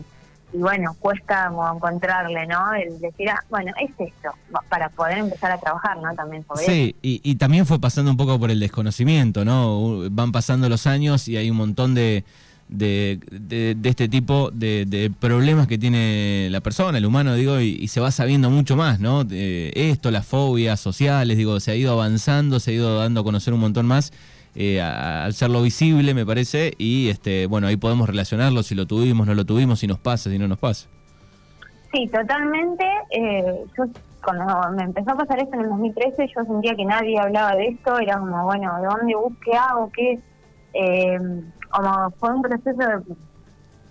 y 0.53 0.57
bueno, 0.57 0.95
cuesta 0.99 1.51
encontrarle, 1.73 2.45
¿no? 2.47 2.73
El 2.73 2.99
decir, 2.99 3.29
ah, 3.29 3.43
bueno, 3.49 3.71
es 3.79 3.91
esto, 3.97 4.29
para 4.69 4.89
poder 4.89 5.19
empezar 5.19 5.51
a 5.51 5.57
trabajar, 5.57 5.97
¿no? 5.97 6.13
También 6.13 6.45
sobre 6.45 6.65
Sí, 6.65 6.95
y, 7.01 7.21
y, 7.23 7.35
también 7.35 7.65
fue 7.65 7.79
pasando 7.79 8.11
un 8.11 8.17
poco 8.17 8.39
por 8.39 8.51
el 8.51 8.59
desconocimiento, 8.59 9.45
¿no? 9.45 10.09
Van 10.11 10.31
pasando 10.31 10.67
los 10.69 10.87
años 10.87 11.27
y 11.27 11.37
hay 11.37 11.49
un 11.49 11.57
montón 11.57 11.95
de, 11.95 12.25
de, 12.71 13.19
de, 13.29 13.89
este 13.89 14.07
tipo 14.07 14.49
de, 14.51 15.11
problemas 15.19 15.67
que 15.67 15.77
tiene 15.77 16.47
la 16.49 16.61
persona, 16.61 16.97
el 16.97 17.05
humano, 17.05 17.35
digo, 17.35 17.59
y, 17.59 17.87
se 17.87 17.99
va 17.99 18.09
sabiendo 18.09 18.49
mucho 18.49 18.75
más, 18.75 18.99
¿no? 18.99 19.25
esto, 19.29 20.09
las 20.09 20.25
fobias 20.25 20.79
sociales, 20.79 21.37
digo, 21.37 21.59
se 21.59 21.71
ha 21.71 21.75
ido 21.75 21.91
avanzando, 21.91 22.59
se 22.59 22.71
ha 22.71 22.73
ido 22.73 22.97
dando 22.97 23.21
a 23.21 23.23
conocer 23.23 23.53
un 23.53 23.59
montón 23.59 23.85
más 23.85 24.11
eh, 24.53 24.81
al 24.81 25.33
serlo 25.33 25.61
visible, 25.61 26.13
me 26.13 26.25
parece, 26.25 26.73
y 26.77 27.09
este, 27.09 27.45
bueno, 27.45 27.67
ahí 27.67 27.77
podemos 27.77 28.09
relacionarlo, 28.09 28.63
si 28.63 28.75
lo 28.75 28.85
tuvimos, 28.85 29.25
no 29.25 29.33
lo 29.33 29.45
tuvimos, 29.45 29.79
si 29.79 29.87
nos 29.87 29.99
pasa, 29.99 30.29
si 30.29 30.37
no 30.37 30.47
nos 30.47 30.59
pasa. 30.59 30.89
Sí, 31.93 32.07
totalmente. 32.07 32.85
Eh, 33.11 33.65
yo 33.77 33.85
cuando 34.23 34.45
me 34.75 34.83
empezó 34.83 35.11
a 35.11 35.15
pasar 35.15 35.39
esto 35.39 35.55
en 35.55 35.61
el 35.61 35.69
2013, 35.69 36.27
yo 36.35 36.43
sentía 36.45 36.75
que 36.75 36.85
nadie 36.85 37.17
hablaba 37.19 37.55
de 37.55 37.67
esto, 37.67 37.97
era 37.99 38.17
como, 38.17 38.43
bueno, 38.43 38.77
¿de 38.81 38.87
dónde 38.87 39.15
busque 39.15 39.51
hago? 39.53 39.89
¿Qué? 39.93 40.19
Eh, 40.73 41.19
como 41.71 42.11
fue 42.11 42.33
un 42.33 42.41
proceso 42.41 43.03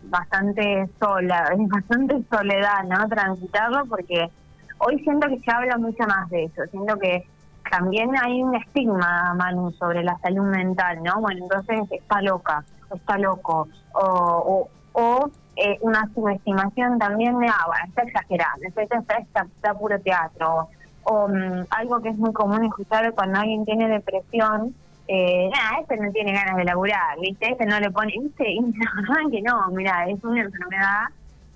bastante 0.05 0.89
sola, 0.99 1.53
bastante 1.59 2.23
soledad, 2.31 2.85
¿no? 2.85 3.09
Transitarlo, 3.09 3.87
porque 3.87 4.31
hoy 4.79 4.99
siento 5.01 5.29
que 5.29 5.41
se 5.41 5.51
habla 5.51 5.79
mucho 5.79 6.05
más 6.07 6.29
de 6.31 6.45
eso, 6.45 6.63
siento 6.71 6.99
que 6.99 7.27
también 7.71 8.11
hay 8.21 8.43
un 8.43 8.55
estigma, 8.57 9.35
Manu, 9.35 9.71
sobre 9.73 10.03
la 10.03 10.19
salud 10.19 10.45
mental, 10.45 11.03
¿no? 11.03 11.21
Bueno, 11.21 11.45
entonces 11.45 11.81
está 11.91 12.21
loca, 12.21 12.65
está 12.93 13.17
loco, 13.19 13.69
o, 13.93 14.69
o, 14.93 15.31
eh, 15.57 15.79
una 15.83 16.09
subestimación 16.15 16.99
también 16.99 17.39
de, 17.39 17.47
ah, 17.47 17.67
bueno, 17.67 17.85
está 17.87 18.03
exagerado, 18.03 18.61
está, 18.63 18.83
está, 18.83 19.43
está, 19.43 19.75
puro 19.75 20.01
teatro, 20.01 20.69
o 21.05 21.29
mm, 21.29 21.67
algo 21.71 22.01
que 22.01 22.09
es 22.09 22.19
muy 22.19 22.33
común 22.33 22.65
escuchar 22.65 23.13
cuando 23.13 23.39
alguien 23.39 23.65
tiene 23.65 23.89
depresión, 23.89 24.75
eh, 25.13 25.51
nada, 25.53 25.81
este 25.81 25.97
no 25.97 26.13
tiene 26.13 26.33
ganas 26.33 26.57
de 26.57 26.65
laburar, 26.65 27.19
¿viste? 27.21 27.51
Este 27.51 27.67
no 27.67 27.81
le 27.81 27.91
pone, 27.91 28.15
¿viste? 28.21 28.49
Y 28.49 28.61
no, 28.61 29.31
que 29.31 29.43
no, 29.43 29.69
mira, 29.71 30.09
es 30.09 30.23
una 30.23 30.43
enfermedad 30.43 31.05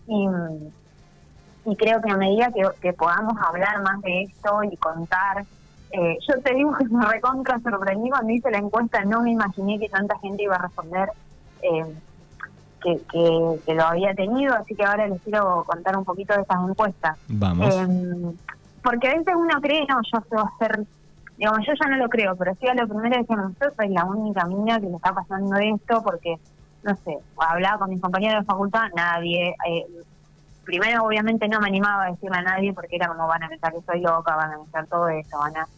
y, 0.09 0.27
y 1.67 1.77
creo 1.77 2.01
que 2.03 2.11
a 2.11 2.17
medida 2.17 2.51
que, 2.53 2.63
que 2.81 2.93
podamos 2.93 3.35
hablar 3.41 3.81
más 3.83 4.01
de 4.03 4.23
esto 4.23 4.63
y 4.65 4.77
contar 4.77 5.45
eh, 5.97 6.19
yo 6.29 6.41
te 6.41 6.53
digo 6.55 6.75
que 6.77 6.87
me 6.87 7.07
recontra 7.07 7.61
sorprendí 7.61 8.11
cuando 8.11 8.33
hice 8.33 8.51
la 8.51 8.59
encuesta, 8.59 9.05
no 9.05 9.23
me 9.23 9.31
imaginé 9.31 9.79
que 9.79 9.89
tanta 9.89 10.19
gente 10.19 10.43
iba 10.43 10.57
a 10.57 10.63
responder 10.63 11.09
eh, 11.63 11.85
que, 12.83 13.01
que, 13.65 13.75
lo 13.75 13.85
había 13.85 14.13
tenido, 14.13 14.55
así 14.55 14.75
que 14.75 14.85
ahora 14.85 15.07
les 15.07 15.23
quiero 15.23 15.63
contar 15.65 15.97
un 15.97 16.05
poquito 16.05 16.35
de 16.35 16.43
esas 16.43 16.69
encuestas. 16.69 17.17
Vamos. 17.29 17.73
Eh, 17.73 18.33
porque 18.83 19.09
a 19.09 19.15
veces 19.15 19.35
uno 19.37 19.61
cree, 19.61 19.87
no, 19.87 20.01
yo 20.13 20.21
sé 20.29 20.37
hacer, 20.37 20.85
digamos, 21.37 21.67
yo 21.67 21.73
ya 21.75 21.89
no 21.89 21.97
lo 21.97 22.09
creo, 22.09 22.37
pero 22.37 22.55
sí 22.55 22.67
a 22.69 22.75
lo 22.75 22.87
primero 22.89 23.17
decíamos, 23.17 23.53
yo 23.61 23.69
soy 23.77 23.89
la 23.89 24.05
única 24.05 24.45
niña 24.45 24.81
que 24.81 24.87
le 24.87 24.97
está 24.97 25.13
pasando 25.13 25.57
esto, 25.57 26.03
porque, 26.03 26.37
no 26.83 26.95
sé, 26.97 27.19
hablaba 27.39 27.79
con 27.79 27.91
mis 27.91 28.01
compañeros 28.01 28.43
de 28.43 28.47
facultad, 28.47 28.89
nadie, 28.95 29.55
primero 30.65 31.05
obviamente 31.05 31.49
no 31.49 31.61
me 31.61 31.69
animaba 31.69 32.05
a 32.05 32.11
decirle 32.11 32.39
a 32.39 32.43
nadie 32.43 32.73
porque 32.73 32.97
era 32.97 33.09
como 33.09 33.27
van 33.27 33.43
a 33.43 33.49
pensar 33.49 33.73
que 33.73 33.83
soy 33.83 34.01
loca, 34.01 34.35
van 34.35 34.53
a 34.53 34.59
pensar 34.59 34.87
todo 34.87 35.09
eso, 35.09 35.39
van 35.39 35.57
a 35.57 35.69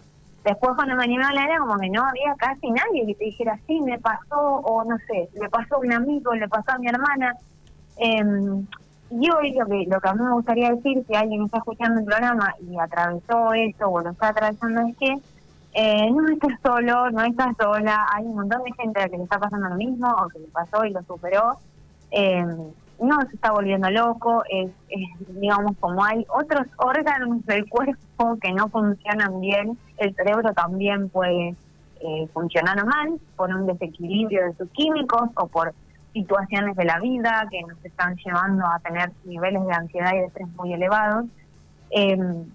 Después 0.45 0.77
cuando 0.77 0.95
me 0.95 1.03
animé 1.03 1.25
a 1.25 1.29
hablar 1.29 1.49
era 1.49 1.59
como 1.59 1.77
que 1.77 1.91
no 1.91 2.07
había 2.07 2.33
casi 2.37 2.71
nadie 2.71 3.05
que 3.05 3.17
te 3.17 3.25
dijera, 3.25 3.59
sí, 3.67 3.81
me 3.81 3.99
pasó, 3.99 4.39
o 4.39 4.85
no 4.85 4.97
sé, 4.99 5.29
le 5.35 5.49
pasó 5.49 5.75
a 5.75 5.79
un 5.79 5.93
amigo, 5.93 6.33
le 6.35 6.47
pasó 6.47 6.71
a 6.71 6.79
mi 6.79 6.87
hermana. 6.87 7.35
Eh, 7.97 8.23
y 9.11 9.31
hoy 9.31 9.55
lo 9.55 9.67
que, 9.67 9.87
lo 9.89 10.01
que 10.01 10.09
a 10.09 10.15
mí 10.15 10.23
me 10.23 10.33
gustaría 10.35 10.73
decir, 10.73 11.05
si 11.05 11.15
alguien 11.17 11.43
está 11.43 11.59
escuchando 11.59 11.99
el 11.99 12.07
programa 12.07 12.55
y 12.61 12.79
atravesó 12.79 13.55
esto 13.55 13.91
o 13.91 14.01
lo 14.01 14.11
está 14.11 14.29
atravesando, 14.29 14.83
es 14.83 14.97
que 14.97 15.19
eh, 15.79 16.11
no 16.11 16.27
estás 16.33 16.59
solo, 16.65 17.11
no 17.11 17.23
estás 17.23 17.55
sola, 17.59 18.07
hay 18.15 18.25
un 18.25 18.37
montón 18.37 18.63
de 18.63 18.73
gente 18.73 18.99
a 18.99 19.03
la 19.03 19.09
que 19.11 19.19
le 19.19 19.25
está 19.25 19.39
pasando 19.39 19.69
lo 19.69 19.77
mismo 19.77 20.09
o 20.09 20.29
que 20.29 20.39
le 20.39 20.47
pasó 20.47 20.87
y 20.87 20.91
lo 20.91 21.03
superó. 21.03 21.59
Eh, 22.11 22.47
no 22.99 23.21
se 23.29 23.35
está 23.35 23.51
volviendo 23.53 23.91
loco, 23.91 24.43
es, 24.49 24.71
digamos 25.29 25.77
como 25.79 26.03
hay 26.03 26.25
otros 26.31 26.67
órganos 26.79 27.45
del 27.45 27.69
cuerpo 27.69 28.39
que 28.41 28.53
no 28.53 28.71
funcionan 28.71 29.39
bien, 29.43 29.79
el 29.99 30.15
cerebro 30.15 30.55
también 30.55 31.11
puede 31.11 31.55
eh, 32.01 32.27
funcionar 32.33 32.83
mal 32.87 33.21
por 33.37 33.51
un 33.51 33.67
desequilibrio 33.67 34.47
de 34.47 34.55
sus 34.55 34.71
químicos 34.71 35.29
o 35.35 35.47
por 35.47 35.75
situaciones 36.15 36.75
de 36.75 36.87
la 36.87 37.01
vida 37.01 37.47
que 37.51 37.61
nos 37.61 37.85
están 37.85 38.17
llevando 38.17 38.65
a 38.65 38.79
tener 38.79 39.13
niveles 39.27 39.67
de 39.67 39.75
ansiedad 39.75 40.13
y 40.15 40.21
de 40.21 40.25
estrés 40.25 40.49
muy 40.57 40.73
elevados. 40.73 41.27
Em, 41.91 42.47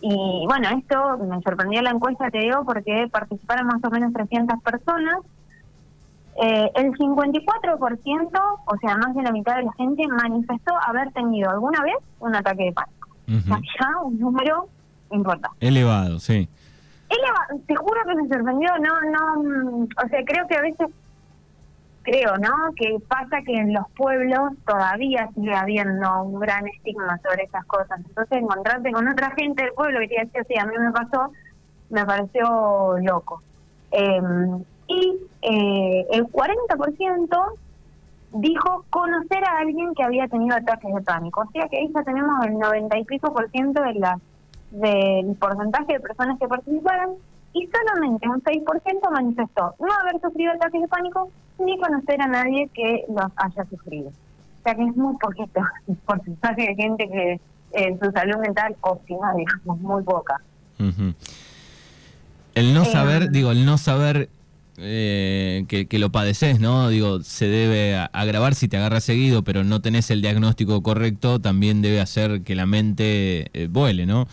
y 0.00 0.44
bueno, 0.46 0.68
esto 0.76 1.18
me 1.18 1.40
sorprendió 1.42 1.82
la 1.82 1.90
encuesta, 1.90 2.30
te 2.30 2.38
digo, 2.38 2.64
porque 2.64 3.08
participaron 3.10 3.66
más 3.66 3.82
o 3.82 3.90
menos 3.90 4.12
300 4.12 4.62
personas 4.62 5.18
eh, 6.38 6.70
el 6.74 6.92
54%, 6.92 8.58
o 8.66 8.76
sea, 8.78 8.96
más 8.98 9.14
de 9.14 9.22
la 9.22 9.32
mitad 9.32 9.56
de 9.56 9.62
la 9.62 9.72
gente, 9.72 10.06
manifestó 10.08 10.74
haber 10.86 11.10
tenido 11.12 11.50
alguna 11.50 11.82
vez 11.82 11.96
un 12.20 12.34
ataque 12.34 12.64
de 12.64 12.72
pánico. 12.72 13.08
O 13.26 13.40
sea, 13.40 13.58
ya 13.80 14.00
un 14.02 14.18
número 14.18 14.68
importante. 15.10 15.56
Elevado, 15.60 16.18
sí. 16.18 16.48
Elevado, 17.08 17.64
te 17.66 17.74
juro 17.74 18.00
que 18.06 18.14
me 18.16 18.28
sorprendió, 18.28 18.68
no, 18.78 19.00
no, 19.10 19.42
mm, 19.42 19.88
o 20.04 20.08
sea, 20.08 20.24
creo 20.26 20.46
que 20.46 20.56
a 20.56 20.60
veces, 20.60 20.88
creo, 22.06 22.36
¿no? 22.38 22.72
Que 22.76 22.96
pasa 23.08 23.42
que 23.44 23.52
en 23.52 23.74
los 23.74 23.84
pueblos 23.96 24.52
todavía 24.64 25.28
sigue 25.34 25.52
habiendo 25.52 26.22
un 26.22 26.38
gran 26.38 26.66
estigma 26.68 27.18
sobre 27.18 27.44
esas 27.44 27.64
cosas. 27.66 27.98
Entonces, 27.98 28.38
encontrarte 28.38 28.92
con 28.92 29.08
otra 29.08 29.32
gente 29.32 29.64
del 29.64 29.72
pueblo 29.72 29.98
que 30.00 30.08
te 30.08 30.24
decía, 30.24 30.44
sí, 30.48 30.54
a 30.58 30.66
mí 30.66 30.74
me 30.78 30.92
pasó, 30.92 31.32
me 31.90 32.06
pareció 32.06 32.96
loco. 32.98 33.42
Eh, 33.90 34.20
y 34.86 35.16
eh, 35.42 36.06
el 36.12 36.26
40% 36.26 37.52
dijo 38.34 38.84
conocer 38.90 39.44
a 39.44 39.58
alguien 39.58 39.94
que 39.94 40.04
había 40.04 40.28
tenido 40.28 40.56
ataques 40.56 40.94
de 40.94 41.02
pánico. 41.02 41.40
O 41.40 41.50
sea 41.50 41.68
que 41.68 41.78
ahí 41.78 41.90
ya 41.92 42.04
tenemos 42.04 42.46
el 42.46 42.58
90 42.58 42.98
y 42.98 43.04
pico 43.04 43.34
de 43.34 43.94
la, 43.94 44.18
del 44.70 45.34
porcentaje 45.36 45.94
de 45.94 46.00
personas 46.00 46.38
que 46.38 46.46
participaron 46.46 47.16
y 47.56 47.66
solamente 47.68 48.28
un 48.28 48.42
6% 48.42 49.10
manifestó 49.10 49.74
no 49.78 49.88
haber 50.02 50.20
sufrido 50.20 50.52
ataques 50.52 50.82
de 50.82 50.88
pánico 50.88 51.30
ni 51.58 51.78
conocer 51.78 52.20
a 52.20 52.26
nadie 52.26 52.68
que 52.74 53.04
los 53.08 53.32
haya 53.36 53.64
sufrido. 53.70 54.08
O 54.08 54.62
sea 54.62 54.74
que 54.74 54.84
es 54.84 54.96
muy 54.96 55.16
poquito 55.16 55.60
el 55.88 55.96
porcentaje 55.96 56.62
de 56.62 56.74
gente 56.74 57.08
que 57.08 57.40
en 57.72 57.98
su 57.98 58.10
salud 58.10 58.36
mental 58.42 58.76
óptima, 58.82 59.32
digamos, 59.34 59.80
muy 59.80 60.02
poca. 60.02 60.40
El 62.54 62.74
no 62.74 62.84
saber, 62.84 63.22
eh, 63.24 63.28
digo, 63.30 63.52
el 63.52 63.64
no 63.64 63.78
saber 63.78 64.28
eh, 64.76 65.64
que, 65.66 65.98
lo 65.98 66.10
padeces, 66.10 66.60
¿no? 66.60 66.90
Digo, 66.90 67.22
se 67.22 67.48
debe 67.48 67.96
agravar 68.12 68.54
si 68.54 68.68
te 68.68 68.76
agarra 68.76 69.00
seguido, 69.00 69.42
pero 69.42 69.64
no 69.64 69.80
tenés 69.80 70.10
el 70.10 70.20
diagnóstico 70.20 70.82
correcto, 70.82 71.40
también 71.40 71.80
debe 71.80 72.00
hacer 72.02 72.42
que 72.42 72.54
la 72.54 72.66
mente 72.66 73.50
eh, 73.54 73.68
vuele, 73.70 74.04
¿no? 74.04 74.28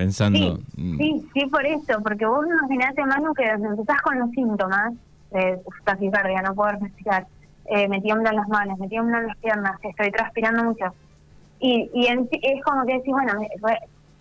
Pensando. 0.00 0.56
Sí, 0.76 0.96
sí, 0.96 1.28
sí, 1.34 1.46
por 1.46 1.66
eso, 1.66 2.00
porque 2.02 2.24
vos 2.24 2.46
imaginate, 2.46 3.04
Manu, 3.04 3.34
que 3.34 3.44
empezás 3.44 4.00
con 4.00 4.18
los 4.18 4.30
síntomas 4.30 4.94
de 5.30 5.60
taquicardia, 5.84 6.40
no 6.40 6.54
poder 6.54 6.78
respirar, 6.80 7.26
eh, 7.66 7.86
me 7.86 8.00
tiemblan 8.00 8.34
las 8.34 8.48
manos, 8.48 8.78
me 8.78 8.88
tiemblan 8.88 9.26
las 9.26 9.36
piernas, 9.36 9.78
estoy 9.82 10.10
transpirando 10.10 10.64
mucho. 10.64 10.86
Y, 11.58 11.90
y 11.92 12.06
es 12.06 12.64
como 12.64 12.86
que 12.86 12.94
decís, 12.94 13.12
bueno, 13.12 13.34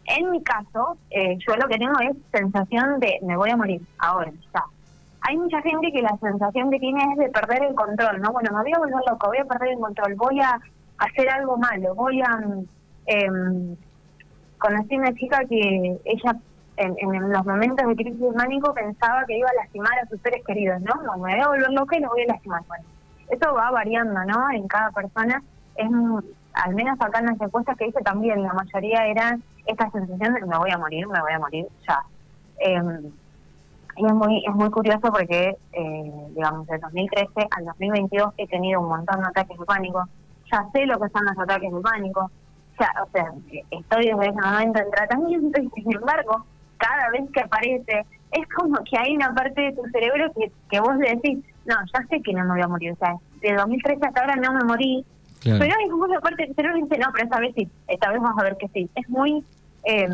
en 0.07 0.31
mi 0.31 0.43
caso, 0.43 0.97
eh, 1.11 1.37
yo 1.47 1.55
lo 1.55 1.69
que 1.69 1.77
tengo 1.77 1.97
es 2.01 2.17
sensación 2.33 2.99
de 2.99 3.17
me 3.21 3.37
voy 3.37 3.49
a 3.51 3.55
morir 3.55 3.81
ahora, 3.99 4.33
ya 4.53 4.63
hay 5.21 5.37
mucha 5.37 5.61
gente 5.61 5.91
que 5.93 6.01
la 6.01 6.17
sensación 6.17 6.71
que 6.71 6.79
tiene 6.79 7.01
es 7.13 7.17
de 7.19 7.29
perder 7.29 7.63
el 7.63 7.75
control, 7.75 8.19
¿no? 8.19 8.31
Bueno, 8.31 8.51
me 8.51 8.63
voy 8.63 8.73
a 8.73 8.79
volver 8.79 9.01
loco, 9.09 9.27
voy 9.27 9.37
a 9.37 9.45
perder 9.45 9.69
el 9.69 9.79
control, 9.79 10.15
voy 10.15 10.39
a 10.41 10.59
hacer 10.97 11.29
algo 11.29 11.57
malo, 11.57 11.95
voy 11.95 12.21
a... 12.21 12.39
Eh, 13.05 13.75
conocí 14.59 14.97
una 14.97 15.13
chica 15.13 15.39
que 15.45 15.99
ella 16.05 16.35
en, 16.77 17.31
los 17.31 17.45
momentos 17.45 17.85
de 17.87 17.95
crisis 17.95 18.35
mánico 18.35 18.73
pensaba 18.73 19.25
que 19.25 19.37
iba 19.37 19.49
a 19.49 19.61
lastimar 19.61 19.99
a 19.99 20.07
sus 20.07 20.21
seres 20.21 20.41
queridos, 20.45 20.79
¿no? 20.81 20.95
me 21.17 21.33
voy 21.33 21.41
a 21.41 21.47
volver 21.47 21.71
loca 21.71 21.97
y 21.97 22.01
lo 22.01 22.09
voy 22.09 22.21
a 22.23 22.33
lastimar. 22.33 22.61
Bueno, 22.67 22.85
eso 23.29 23.53
va 23.53 23.71
variando, 23.71 24.23
¿no? 24.25 24.49
En 24.51 24.67
cada 24.67 24.89
persona 24.91 25.43
es 25.75 25.89
al 26.53 26.75
menos 26.75 26.99
acá 26.99 27.19
en 27.19 27.27
las 27.27 27.41
encuestas 27.41 27.77
que 27.77 27.87
hice 27.87 28.01
también, 28.01 28.41
la 28.43 28.53
mayoría 28.53 29.05
era 29.07 29.37
esta 29.65 29.89
sensación 29.91 30.33
de 30.33 30.45
me 30.45 30.57
voy 30.57 30.71
a 30.71 30.77
morir, 30.77 31.07
me 31.07 31.21
voy 31.21 31.31
a 31.31 31.39
morir 31.39 31.67
ya. 31.87 32.01
Eh, 32.59 33.11
y 33.97 34.05
es 34.05 34.13
muy, 34.13 34.43
es 34.45 34.55
muy 34.55 34.69
curioso 34.69 35.11
porque, 35.11 35.57
eh, 35.73 36.27
digamos, 36.33 36.65
de 36.67 36.77
2013 36.77 37.47
al 37.51 37.65
2022 37.65 38.33
he 38.37 38.47
tenido 38.47 38.79
un 38.79 38.87
montón 38.87 39.21
de 39.21 39.27
ataques 39.27 39.57
de 39.57 39.65
pánico. 39.65 40.03
Ya 40.51 40.65
sé 40.71 40.85
lo 40.85 40.99
que 40.99 41.09
son 41.09 41.25
los 41.25 41.37
ataques 41.37 41.71
de 41.71 41.81
pánico. 41.81 42.31
Ya, 42.79 42.91
o 43.03 43.09
sea, 43.11 43.31
estoy 43.71 44.05
desde 44.05 44.29
ese 44.29 44.41
momento 44.41 44.79
en 44.79 44.91
tratamiento 44.91 45.61
y 45.61 45.69
sin 45.81 45.93
embargo, 45.93 46.45
cada 46.77 47.09
vez 47.11 47.29
que 47.31 47.41
aparece, 47.41 48.05
es 48.31 48.47
como 48.55 48.77
que 48.83 48.97
hay 48.97 49.15
una 49.15 49.33
parte 49.33 49.61
de 49.61 49.71
tu 49.73 49.83
cerebro 49.91 50.31
que, 50.33 50.51
que 50.69 50.79
vos 50.79 50.97
decís, 50.97 51.39
no, 51.65 51.75
ya 51.93 52.07
sé 52.09 52.21
que 52.21 52.33
no 52.33 52.43
me 52.45 52.51
voy 52.51 52.61
a 52.61 52.67
morir, 52.67 52.91
o 52.93 52.95
sea, 52.95 53.15
de 53.41 53.53
2013 53.53 54.05
hasta 54.05 54.21
ahora 54.21 54.35
no 54.35 54.53
me 54.53 54.63
morí, 54.63 55.05
pero 55.43 55.63
hay 55.63 55.89
como 55.89 56.03
una 56.05 56.19
parte 56.19 56.45
del 56.45 56.55
cerebro 56.55 56.77
que 56.77 56.83
dice, 56.83 56.97
no, 56.97 57.11
pero 57.13 57.23
esta 57.25 57.39
vez 57.39 57.53
sí, 57.55 57.69
esta 57.87 58.11
vez 58.11 58.21
vamos 58.21 58.39
a 58.39 58.43
ver 58.43 58.57
que 58.57 58.67
sí. 58.69 58.89
Es 58.95 59.07
muy... 59.09 59.43
Eh, 59.85 60.07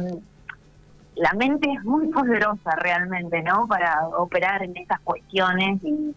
la 1.16 1.32
mente 1.34 1.72
es 1.72 1.84
muy 1.84 2.08
poderosa 2.08 2.76
realmente, 2.76 3.42
¿no? 3.42 3.68
Para 3.68 4.08
operar 4.18 4.64
en 4.64 4.76
esas 4.76 5.00
cuestiones 5.00 5.82
y, 5.84 6.14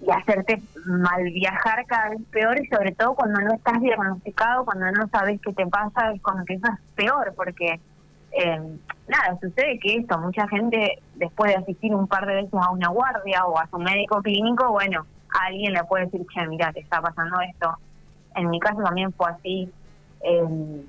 y 0.00 0.10
hacerte 0.10 0.62
mal 0.86 1.24
viajar 1.24 1.84
cada 1.86 2.10
vez 2.10 2.20
peor 2.30 2.60
y 2.62 2.66
sobre 2.68 2.92
todo 2.92 3.14
cuando 3.14 3.40
no 3.40 3.54
estás 3.54 3.80
diagnosticado, 3.80 4.64
cuando 4.64 4.90
no 4.92 5.08
sabes 5.08 5.40
qué 5.40 5.52
te 5.52 5.66
pasa, 5.66 6.12
es 6.12 6.22
como 6.22 6.42
eso 6.46 6.66
es 6.66 6.80
peor 6.94 7.32
porque 7.36 7.80
eh, 8.32 8.78
nada, 9.08 9.38
sucede 9.40 9.78
que 9.80 9.96
esto, 9.96 10.18
mucha 10.18 10.46
gente 10.48 10.98
después 11.14 11.52
de 11.52 11.58
asistir 11.58 11.94
un 11.94 12.06
par 12.06 12.26
de 12.26 12.34
veces 12.34 12.54
a 12.54 12.70
una 12.70 12.88
guardia 12.88 13.44
o 13.46 13.58
a 13.58 13.66
su 13.68 13.78
médico 13.78 14.22
clínico, 14.22 14.70
bueno, 14.70 15.06
alguien 15.46 15.72
le 15.72 15.84
puede 15.84 16.04
decir, 16.06 16.26
che, 16.32 16.46
mira, 16.46 16.72
te 16.72 16.80
está 16.80 17.00
pasando 17.00 17.40
esto. 17.40 17.76
En 18.36 18.50
mi 18.50 18.60
caso 18.60 18.82
también 18.82 19.12
fue 19.12 19.30
así. 19.30 19.72
Eh, 20.20 20.84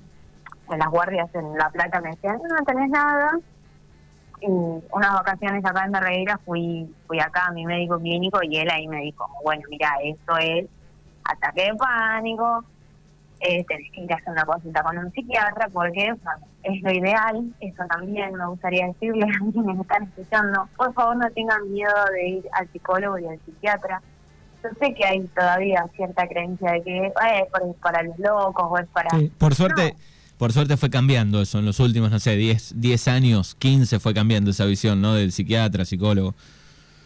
en 0.72 0.78
las 0.78 0.90
guardias 0.90 1.34
en 1.34 1.58
La 1.58 1.70
Plata 1.70 2.00
me 2.02 2.12
decían, 2.12 2.40
no, 2.48 2.64
tenés 2.66 2.90
nada. 2.90 3.40
Y 4.42 4.48
unas 4.48 5.14
vacaciones 5.14 5.66
acá 5.66 5.86
en 5.86 5.94
Ferreira 5.94 6.40
fui 6.46 6.88
fui 7.08 7.20
acá 7.20 7.48
a 7.48 7.52
mi 7.52 7.66
médico 7.66 8.00
clínico 8.00 8.40
y 8.44 8.58
él 8.58 8.70
ahí 8.72 8.88
me 8.88 9.02
dijo, 9.02 9.28
bueno, 9.44 9.64
mira, 9.70 9.92
esto 10.04 10.38
es 10.38 10.66
ataque 11.26 11.64
de 11.64 11.76
pánico, 11.76 12.64
eh, 13.42 13.64
tenés 13.66 13.92
que 13.92 14.02
ir 14.02 14.14
a 14.14 14.16
hacer 14.16 14.32
una 14.32 14.46
consulta 14.46 14.84
con 14.84 14.98
un 14.98 15.12
psiquiatra 15.12 15.70
porque 15.72 16.14
es 16.64 16.82
lo 16.82 16.92
ideal, 16.92 17.54
eso 17.60 17.84
también 17.90 18.34
me 18.34 18.46
gustaría 18.48 18.88
decirle 18.88 19.26
a 19.26 19.52
quienes 19.52 19.76
me 19.76 19.82
están 19.82 20.04
escuchando, 20.04 20.68
por 20.76 20.94
favor 20.94 21.18
no 21.18 21.30
tengan 21.32 21.72
miedo 21.72 21.94
de 22.14 22.28
ir 22.28 22.50
al 22.54 22.68
psicólogo 22.70 23.18
y 23.18 23.28
al 23.28 23.40
psiquiatra. 23.46 24.02
Yo 24.62 24.70
sé 24.78 24.94
que 24.94 25.06
hay 25.06 25.22
todavía 25.28 25.86
cierta 25.96 26.28
creencia 26.28 26.74
de 26.74 26.84
que 26.84 26.98
eh, 26.98 27.14
es 27.14 27.76
para 27.82 28.04
los 28.04 28.20
locos 28.20 28.66
o 28.70 28.78
es 28.78 28.88
para... 28.88 29.10
por 29.38 29.56
suerte... 29.56 29.96
Por 30.40 30.54
suerte 30.54 30.78
fue 30.78 30.90
cambiando 30.90 31.42
eso 31.42 31.60
en 31.60 31.66
los 31.66 31.82
últimos, 31.82 32.12
no 32.12 32.20
sé, 32.20 32.38
10, 32.38 32.80
10 32.80 33.08
años, 33.10 33.56
15 33.56 34.00
fue 34.00 34.14
cambiando 34.14 34.52
esa 34.52 34.64
visión, 34.64 35.02
¿no? 35.02 35.14
Del 35.14 35.34
psiquiatra, 35.34 35.84
psicólogo. 35.84 36.34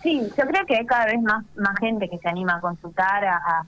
Sí, 0.03 0.21
yo 0.21 0.45
creo 0.45 0.65
que 0.67 0.77
hay 0.77 0.85
cada 0.85 1.07
vez 1.07 1.19
más, 1.19 1.43
gente 1.79 2.07
que 2.07 2.19
se 2.19 2.29
anima 2.29 2.57
a 2.57 2.61
consultar, 2.61 3.25
a, 3.25 3.65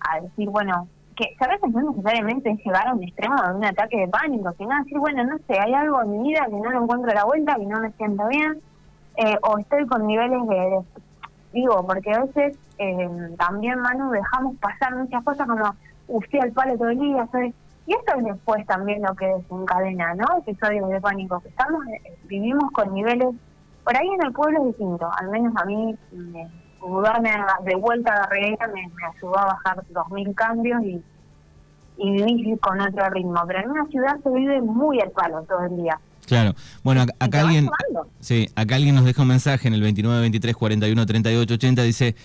a 0.00 0.20
decir, 0.22 0.48
bueno, 0.48 0.88
que 1.14 1.36
a 1.38 1.46
veces 1.46 1.70
no 1.70 1.90
necesariamente 1.90 2.50
es 2.50 2.58
llegar 2.64 2.88
a 2.88 2.94
un 2.94 3.02
extremo 3.02 3.34
de 3.42 3.52
un 3.52 3.64
ataque 3.66 3.98
de 3.98 4.08
pánico, 4.08 4.54
sino 4.56 4.78
decir, 4.78 4.98
bueno, 4.98 5.24
no 5.24 5.36
sé, 5.46 5.60
hay 5.60 5.74
algo 5.74 6.02
en 6.02 6.22
mi 6.22 6.28
vida 6.30 6.46
que 6.46 6.56
no 6.56 6.70
lo 6.70 6.82
encuentro 6.84 7.10
a 7.10 7.14
la 7.14 7.24
vuelta, 7.26 7.56
que 7.56 7.66
no 7.66 7.80
me 7.80 7.92
siento 7.92 8.26
bien, 8.28 8.62
eh, 9.16 9.36
o 9.42 9.58
estoy 9.58 9.86
con 9.86 10.06
niveles 10.06 10.40
de, 10.48 10.80
digo, 11.52 11.86
porque 11.86 12.14
a 12.14 12.24
veces 12.24 12.56
eh, 12.78 13.10
también, 13.36 13.78
Manu, 13.78 14.10
dejamos 14.10 14.56
pasar 14.56 14.96
muchas 14.96 15.22
cosas 15.22 15.46
como, 15.46 15.76
usted 16.08 16.38
al 16.38 16.52
palo 16.52 16.78
todo 16.78 16.88
el 16.88 16.98
día, 16.98 17.28
soy 17.30 17.52
y 17.86 17.92
esto 17.92 18.14
es 18.18 18.24
después 18.24 18.66
también 18.66 19.02
lo 19.02 19.14
que 19.14 19.26
desencadena, 19.26 20.14
¿no? 20.14 20.26
Episodios 20.38 20.88
de 20.90 21.00
pánico, 21.00 21.40
que 21.40 21.48
estamos, 21.48 21.86
eh, 21.86 22.16
vivimos 22.24 22.70
con 22.72 22.92
niveles, 22.92 23.28
por 23.84 23.96
ahí 23.96 24.08
en 24.08 24.26
el 24.26 24.32
pueblo 24.32 24.60
es 24.60 24.66
distinto, 24.68 25.08
al 25.16 25.30
menos 25.30 25.52
a 25.56 25.64
mí 25.64 25.94
mudarme 26.80 27.30
de 27.64 27.74
vuelta 27.76 28.12
a 28.12 28.20
la 28.20 28.26
realidad 28.26 28.68
me, 28.74 28.90
ayudó 29.14 29.38
a 29.38 29.46
bajar 29.46 29.84
dos 29.90 30.08
mil 30.10 30.34
cambios 30.34 30.82
y, 30.82 31.02
y 31.98 32.10
vivir 32.10 32.58
con 32.60 32.80
otro 32.80 33.08
ritmo, 33.10 33.40
pero 33.46 33.60
en 33.60 33.70
una 33.70 33.86
ciudad 33.86 34.16
se 34.22 34.30
vive 34.30 34.60
muy 34.60 35.00
al 35.00 35.10
palo 35.10 35.42
todo 35.42 35.64
el 35.64 35.76
día. 35.76 35.98
Claro. 36.26 36.54
Bueno, 36.82 37.02
acá, 37.20 37.42
alguien, 37.42 37.70
sí, 38.18 38.48
acá 38.56 38.74
alguien 38.74 38.96
nos 38.96 39.04
deja 39.04 39.22
un 39.22 39.28
mensaje 39.28 39.68
en 39.68 39.74
el 39.74 39.82
29 39.82 40.20
23 40.20 40.56
41 40.56 41.06
38 41.06 41.54
80 41.54 41.82
dice 41.82 42.16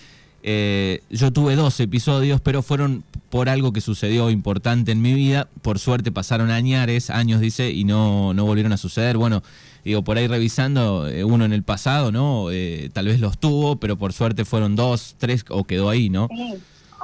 eh, 0.42 1.02
yo 1.08 1.32
tuve 1.32 1.54
dos 1.54 1.78
episodios, 1.78 2.40
pero 2.40 2.62
fueron 2.62 3.04
por 3.30 3.48
algo 3.48 3.72
que 3.72 3.80
sucedió 3.80 4.28
importante 4.30 4.90
en 4.92 5.00
mi 5.00 5.14
vida. 5.14 5.46
Por 5.62 5.78
suerte 5.78 6.10
pasaron 6.10 6.50
añares, 6.50 7.10
años 7.10 7.40
dice, 7.40 7.70
y 7.70 7.84
no, 7.84 8.34
no 8.34 8.44
volvieron 8.44 8.72
a 8.72 8.76
suceder. 8.76 9.16
Bueno, 9.16 9.42
digo, 9.84 10.02
por 10.02 10.16
ahí 10.16 10.26
revisando, 10.26 11.08
eh, 11.08 11.24
uno 11.24 11.44
en 11.44 11.52
el 11.52 11.62
pasado, 11.62 12.10
¿no? 12.10 12.50
Eh, 12.50 12.90
tal 12.92 13.06
vez 13.06 13.20
los 13.20 13.38
tuvo, 13.38 13.76
pero 13.76 13.96
por 13.96 14.12
suerte 14.12 14.44
fueron 14.44 14.74
dos, 14.74 15.16
tres, 15.18 15.44
o 15.48 15.64
quedó 15.64 15.88
ahí, 15.88 16.10
¿no? 16.10 16.28
Sí. 16.28 16.54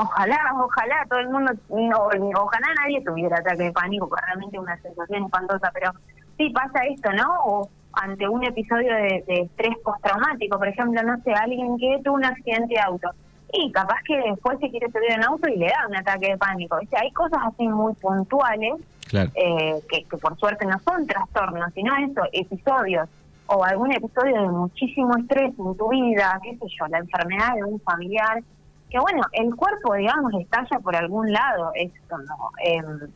Ojalá, 0.00 0.38
ojalá 0.54 1.06
todo 1.08 1.18
el 1.18 1.28
mundo, 1.28 1.52
ojalá 1.68 2.66
nadie 2.84 3.02
tuviera 3.04 3.38
ataque 3.38 3.64
de 3.64 3.72
pánico, 3.72 4.08
realmente 4.14 4.56
una 4.56 4.80
sensación 4.80 5.24
espantosa, 5.24 5.72
pero 5.74 5.92
sí 6.36 6.50
pasa 6.50 6.84
esto, 6.88 7.12
¿no? 7.14 7.26
O 7.44 7.68
ante 7.94 8.28
un 8.28 8.44
episodio 8.44 8.94
de, 8.94 9.24
de 9.26 9.40
estrés 9.40 9.76
postraumático, 9.82 10.56
por 10.56 10.68
ejemplo, 10.68 11.02
no 11.02 11.20
sé, 11.24 11.32
alguien 11.32 11.76
que 11.78 12.00
tuvo 12.04 12.14
un 12.14 12.24
accidente 12.24 12.74
de 12.74 12.80
auto 12.80 13.10
y 13.52 13.72
capaz 13.72 14.02
que 14.04 14.16
después 14.30 14.58
se 14.60 14.70
quiere 14.70 14.90
subir 14.90 15.10
en 15.10 15.24
auto 15.24 15.48
y 15.48 15.56
le 15.56 15.66
da 15.66 15.86
un 15.88 15.96
ataque 15.96 16.30
de 16.30 16.36
pánico. 16.36 16.76
O 16.76 16.96
hay 16.96 17.10
cosas 17.12 17.40
así 17.46 17.66
muy 17.66 17.94
puntuales 17.94 18.74
eh, 19.12 19.80
que, 19.88 20.16
por 20.18 20.38
suerte 20.38 20.66
no 20.66 20.78
son 20.80 21.06
trastornos, 21.06 21.72
sino 21.74 21.94
eso, 21.96 22.22
episodios 22.32 23.08
o 23.46 23.64
algún 23.64 23.90
episodio 23.92 24.42
de 24.42 24.48
muchísimo 24.48 25.16
estrés 25.16 25.54
en 25.58 25.76
tu 25.76 25.88
vida, 25.88 26.38
qué 26.42 26.56
sé 26.58 26.66
yo, 26.78 26.86
la 26.88 26.98
enfermedad 26.98 27.54
de 27.54 27.64
un 27.64 27.80
familiar, 27.80 28.42
que 28.90 28.98
bueno, 28.98 29.22
el 29.32 29.54
cuerpo, 29.54 29.94
digamos, 29.94 30.34
estalla 30.34 30.78
por 30.80 30.94
algún 30.94 31.32
lado, 31.32 31.70
esto, 31.74 32.18
¿no? 32.18 32.50
Eh, 32.62 33.08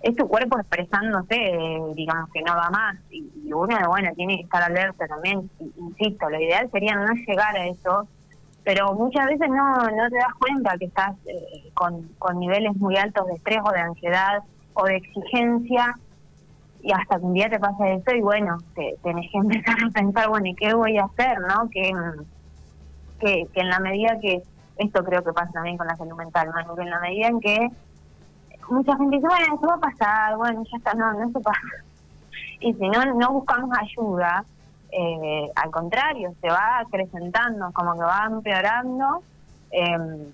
es 0.00 0.16
tu 0.16 0.26
cuerpo 0.26 0.58
expresándose, 0.58 1.36
digamos, 1.94 2.30
que 2.30 2.40
no 2.42 2.54
va 2.56 2.70
más, 2.70 2.96
y, 3.10 3.30
y 3.44 3.52
uno, 3.52 3.76
bueno, 3.88 4.10
tiene 4.16 4.36
que 4.36 4.42
estar 4.44 4.62
alerta 4.62 5.06
también, 5.06 5.50
insisto, 5.76 6.30
lo 6.30 6.40
ideal 6.40 6.70
sería 6.70 6.94
no 6.94 7.12
llegar 7.26 7.54
a 7.54 7.66
eso, 7.66 8.08
pero 8.64 8.94
muchas 8.94 9.26
veces 9.26 9.48
no, 9.48 9.76
no 9.76 10.10
te 10.10 10.16
das 10.16 10.34
cuenta 10.38 10.76
que 10.78 10.86
estás 10.86 11.14
eh, 11.26 11.70
con, 11.74 12.02
con 12.18 12.40
niveles 12.40 12.74
muy 12.76 12.96
altos 12.96 13.26
de 13.26 13.34
estrés 13.34 13.60
o 13.62 13.70
de 13.70 13.80
ansiedad 13.80 14.42
o 14.72 14.84
de 14.84 14.96
exigencia 14.96 15.94
y 16.82 16.92
hasta 16.92 17.18
que 17.18 17.24
un 17.24 17.34
día 17.34 17.48
te 17.48 17.58
pasa 17.58 17.88
eso 17.90 18.14
y 18.14 18.20
bueno, 18.20 18.58
te, 18.74 18.96
tenés 19.02 19.30
que 19.30 19.38
empezar 19.44 19.76
a 19.86 19.90
pensar, 19.90 20.28
bueno, 20.28 20.46
¿y 20.46 20.54
qué 20.54 20.74
voy 20.74 20.98
a 20.98 21.04
hacer? 21.04 21.38
¿no? 21.40 21.68
Que, 21.70 21.92
que, 23.20 23.48
en 23.54 23.68
la 23.68 23.80
medida 23.80 24.18
que, 24.20 24.42
esto 24.76 25.04
creo 25.04 25.22
que 25.22 25.32
pasa 25.32 25.52
también 25.52 25.76
con 25.76 25.86
la 25.86 25.96
salud 25.96 26.16
mental, 26.16 26.50
¿no? 26.66 26.74
que 26.74 26.82
en 26.82 26.90
la 26.90 27.00
medida 27.00 27.28
en 27.28 27.40
que 27.40 27.68
mucha 28.70 28.96
gente 28.96 29.16
dice, 29.16 29.28
bueno, 29.28 29.54
eso 29.54 29.66
va 29.66 29.74
a 29.74 29.80
pasar, 29.80 30.36
bueno, 30.36 30.62
ya 30.70 30.76
está, 30.78 30.94
no, 30.94 31.12
no 31.12 31.30
se 31.30 31.40
pasa. 31.40 31.60
Y 32.60 32.72
si 32.72 32.88
no, 32.88 33.04
no 33.04 33.32
buscamos 33.32 33.76
ayuda, 33.78 34.44
eh, 34.96 35.50
al 35.56 35.70
contrario, 35.72 36.34
se 36.40 36.48
va 36.48 36.78
acrecentando, 36.78 37.72
como 37.72 37.94
que 37.94 38.04
va 38.04 38.26
empeorando. 38.30 39.22
Eh, 39.72 40.28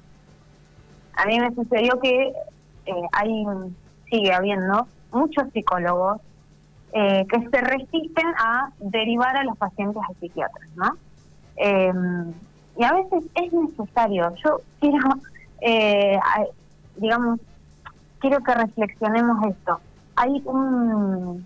a 1.14 1.26
mí 1.26 1.40
me 1.40 1.54
sucedió 1.54 1.98
que 1.98 2.32
eh, 2.86 3.02
hay, 3.12 3.44
sigue 4.10 4.32
habiendo 4.34 4.86
muchos 5.12 5.50
psicólogos 5.52 6.20
eh, 6.92 7.26
que 7.30 7.48
se 7.48 7.60
resisten 7.62 8.26
a 8.38 8.70
derivar 8.80 9.34
a 9.36 9.44
los 9.44 9.56
pacientes 9.56 10.02
a 10.02 10.12
psiquiatras, 10.20 10.68
¿no? 10.76 10.96
y 12.76 12.84
a 12.84 12.92
veces 12.94 13.24
es 13.34 13.52
necesario. 13.52 14.34
Yo 14.42 14.62
quiero, 14.80 15.08
digamos, 16.96 17.40
quiero 18.18 18.42
que 18.42 18.54
reflexionemos 18.54 19.46
esto. 19.46 19.80
Hay 20.16 20.40
un 20.46 21.44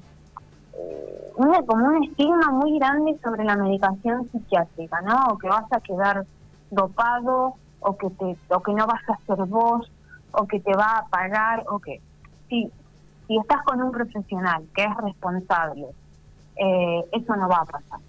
una, 1.36 1.62
como 1.62 1.86
un 1.86 2.04
estigma 2.04 2.50
muy 2.50 2.78
grande 2.78 3.18
sobre 3.22 3.44
la 3.44 3.56
medicación 3.56 4.28
psiquiátrica, 4.30 5.00
¿no? 5.02 5.26
O 5.30 5.38
que 5.38 5.48
vas 5.48 5.70
a 5.72 5.80
quedar 5.80 6.24
dopado, 6.70 7.54
o 7.80 7.96
que, 7.96 8.10
te, 8.10 8.36
o 8.48 8.60
que 8.60 8.72
no 8.72 8.86
vas 8.86 9.02
a 9.08 9.18
ser 9.26 9.44
vos, 9.46 9.90
o 10.32 10.46
que 10.46 10.60
te 10.60 10.74
va 10.74 10.98
a 10.98 11.06
pagar, 11.06 11.64
o 11.68 11.78
que... 11.78 12.00
Si, 12.48 12.70
si 13.26 13.38
estás 13.38 13.62
con 13.64 13.80
un 13.80 13.90
profesional 13.90 14.64
que 14.74 14.84
es 14.84 14.96
responsable, 14.98 15.86
eh, 16.56 17.04
eso 17.12 17.36
no 17.36 17.48
va 17.48 17.58
a 17.58 17.64
pasar. 17.64 18.00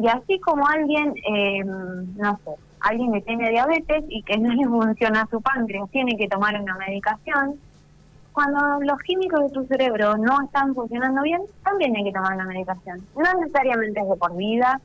Y 0.00 0.08
así 0.08 0.38
como 0.40 0.66
alguien, 0.66 1.14
eh, 1.28 1.64
no 1.64 2.38
sé, 2.44 2.50
alguien 2.80 3.12
que 3.12 3.20
tiene 3.22 3.50
diabetes 3.50 4.04
y 4.08 4.22
que 4.22 4.38
no 4.38 4.52
le 4.52 4.64
funciona 4.68 5.26
su 5.30 5.40
páncreas, 5.40 5.90
tiene 5.90 6.16
que 6.16 6.28
tomar 6.28 6.60
una 6.60 6.76
medicación, 6.76 7.58
cuando 8.40 8.80
los 8.80 8.98
químicos 9.02 9.40
de 9.40 9.50
tu 9.50 9.66
cerebro 9.66 10.16
no 10.16 10.42
están 10.42 10.74
funcionando 10.74 11.22
bien, 11.22 11.42
también 11.62 11.94
hay 11.94 12.04
que 12.04 12.12
tomar 12.12 12.34
una 12.34 12.46
medicación. 12.46 13.00
No 13.14 13.40
necesariamente 13.40 14.00
es 14.00 14.08
de 14.08 14.16
por 14.16 14.34
vida, 14.34 14.80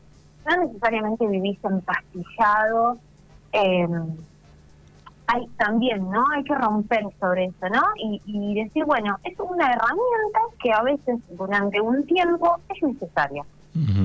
no 0.46 0.66
necesariamente 0.66 1.26
vivís 1.28 1.58
empastillado. 1.64 2.98
Eh, 3.54 3.88
hay 5.28 5.48
también, 5.58 6.10
¿no? 6.12 6.24
Hay 6.36 6.44
que 6.44 6.54
romper 6.54 7.06
sobre 7.20 7.46
eso, 7.46 7.70
¿no? 7.70 7.82
Y, 8.26 8.56
decir, 8.62 8.84
bueno, 8.84 9.18
es 9.24 9.40
una 9.40 9.72
herramienta 9.72 10.40
que 10.62 10.74
a 10.74 10.82
veces 10.84 11.20
durante 11.30 11.80
un 11.80 12.06
tiempo 12.06 12.58
es 12.70 12.84
necesaria. 12.84 13.46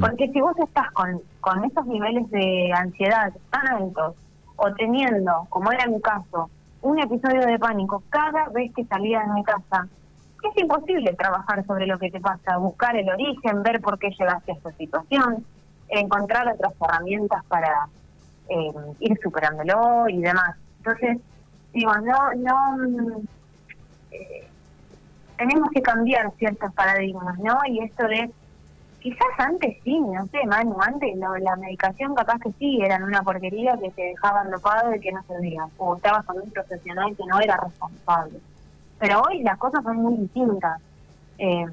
Porque 0.01 0.29
si 0.33 0.41
vos 0.41 0.57
estás 0.59 0.91
con, 0.93 1.21
con 1.41 1.65
esos 1.65 1.87
niveles 1.87 2.29
de 2.31 2.73
ansiedad 2.73 3.33
tan 3.51 3.69
altos, 3.69 4.15
o 4.57 4.73
teniendo, 4.75 5.47
como 5.49 5.71
era 5.73 5.87
mi 5.87 6.01
caso, 6.01 6.51
un 6.83 6.99
episodio 6.99 7.47
de 7.47 7.59
pánico 7.59 8.03
cada 8.09 8.49
vez 8.49 8.73
que 8.75 8.85
salía 8.85 9.21
de 9.21 9.33
mi 9.35 9.45
casa, 9.45 9.89
es 10.43 10.63
imposible 10.63 11.13
trabajar 11.15 11.65
sobre 11.67 11.87
lo 11.87 11.99
que 11.99 12.11
te 12.11 12.21
pasa, 12.21 12.57
buscar 12.57 12.97
el 12.97 13.09
origen, 13.11 13.63
ver 13.63 13.81
por 13.81 13.99
qué 13.99 14.11
llegaste 14.11 14.53
a 14.53 14.55
esta 14.55 14.73
situación, 14.73 15.45
encontrar 15.89 16.49
otras 16.49 16.73
herramientas 16.81 17.45
para 17.47 17.89
eh, 18.49 18.73
ir 19.01 19.19
superándolo 19.23 20.09
y 20.09 20.21
demás. 20.21 20.57
Entonces, 20.79 21.19
digo, 21.73 21.93
no, 21.99 22.35
no, 22.37 23.21
eh, 24.11 24.49
tenemos 25.37 25.71
que 25.71 25.83
cambiar 25.83 26.33
ciertos 26.39 26.73
paradigmas, 26.73 27.39
¿no? 27.39 27.59
Y 27.67 27.81
esto 27.81 28.07
de, 28.07 28.31
quizás 29.01 29.29
antes 29.39 29.77
sí, 29.83 29.99
no 29.99 30.27
sé, 30.27 30.47
Manu, 30.47 30.77
antes 30.81 31.17
la 31.17 31.57
medicación 31.57 32.15
capaz 32.15 32.39
que 32.39 32.53
sí, 32.59 32.81
eran 32.83 33.03
una 33.03 33.23
porquería 33.23 33.77
que 33.79 33.91
te 33.91 34.03
dejaban 34.03 34.51
dopado 34.51 34.95
y 34.95 35.01
que 35.01 35.13
no 35.13 35.23
servía, 35.25 35.67
o 35.79 35.97
estabas 35.97 36.25
con 36.25 36.41
un 36.41 36.51
profesional 36.51 37.17
que 37.17 37.25
no 37.27 37.41
era 37.41 37.57
responsable. 37.57 38.41
Pero 38.99 39.23
hoy 39.23 39.43
las 39.43 39.59
cosas 39.59 39.83
son 39.83 39.97
muy 39.97 40.17
distintas. 40.19 40.81
Eh, 41.39 41.67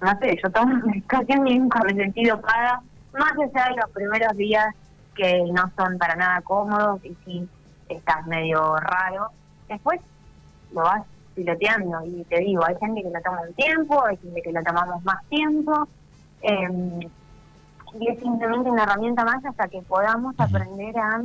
no 0.00 0.18
sé, 0.18 0.38
yo 0.42 0.50
tomo 0.50 0.76
medicación 0.86 1.48
y 1.48 1.58
nunca 1.58 1.82
me 1.82 1.94
sentí 1.94 2.24
dopada, 2.24 2.82
más 3.12 3.32
allá 3.32 3.70
de 3.70 3.76
los 3.76 3.90
primeros 3.90 4.36
días 4.36 4.74
que 5.14 5.44
no 5.52 5.70
son 5.76 5.96
para 5.98 6.16
nada 6.16 6.40
cómodos 6.42 7.04
y 7.04 7.16
sí 7.24 7.48
estás 7.88 8.26
medio 8.26 8.76
raro. 8.76 9.28
Después 9.68 10.00
lo 10.72 10.82
vas 10.82 11.04
piloteando 11.34 12.04
y 12.04 12.24
te 12.24 12.40
digo, 12.40 12.64
hay 12.64 12.76
gente 12.76 13.02
que 13.02 13.10
lo 13.10 13.20
toma 13.22 13.42
un 13.48 13.54
tiempo, 13.54 14.04
hay 14.04 14.16
gente 14.18 14.42
que 14.42 14.52
lo 14.52 14.62
tomamos 14.62 15.02
más 15.04 15.24
tiempo. 15.28 15.88
Eh, 16.44 17.08
y 18.00 18.08
es 18.08 18.18
simplemente 18.20 18.70
una 18.70 18.82
herramienta 18.82 19.24
más 19.24 19.44
hasta 19.44 19.68
que 19.68 19.80
podamos 19.82 20.34
aprender 20.38 20.96
a 20.98 21.22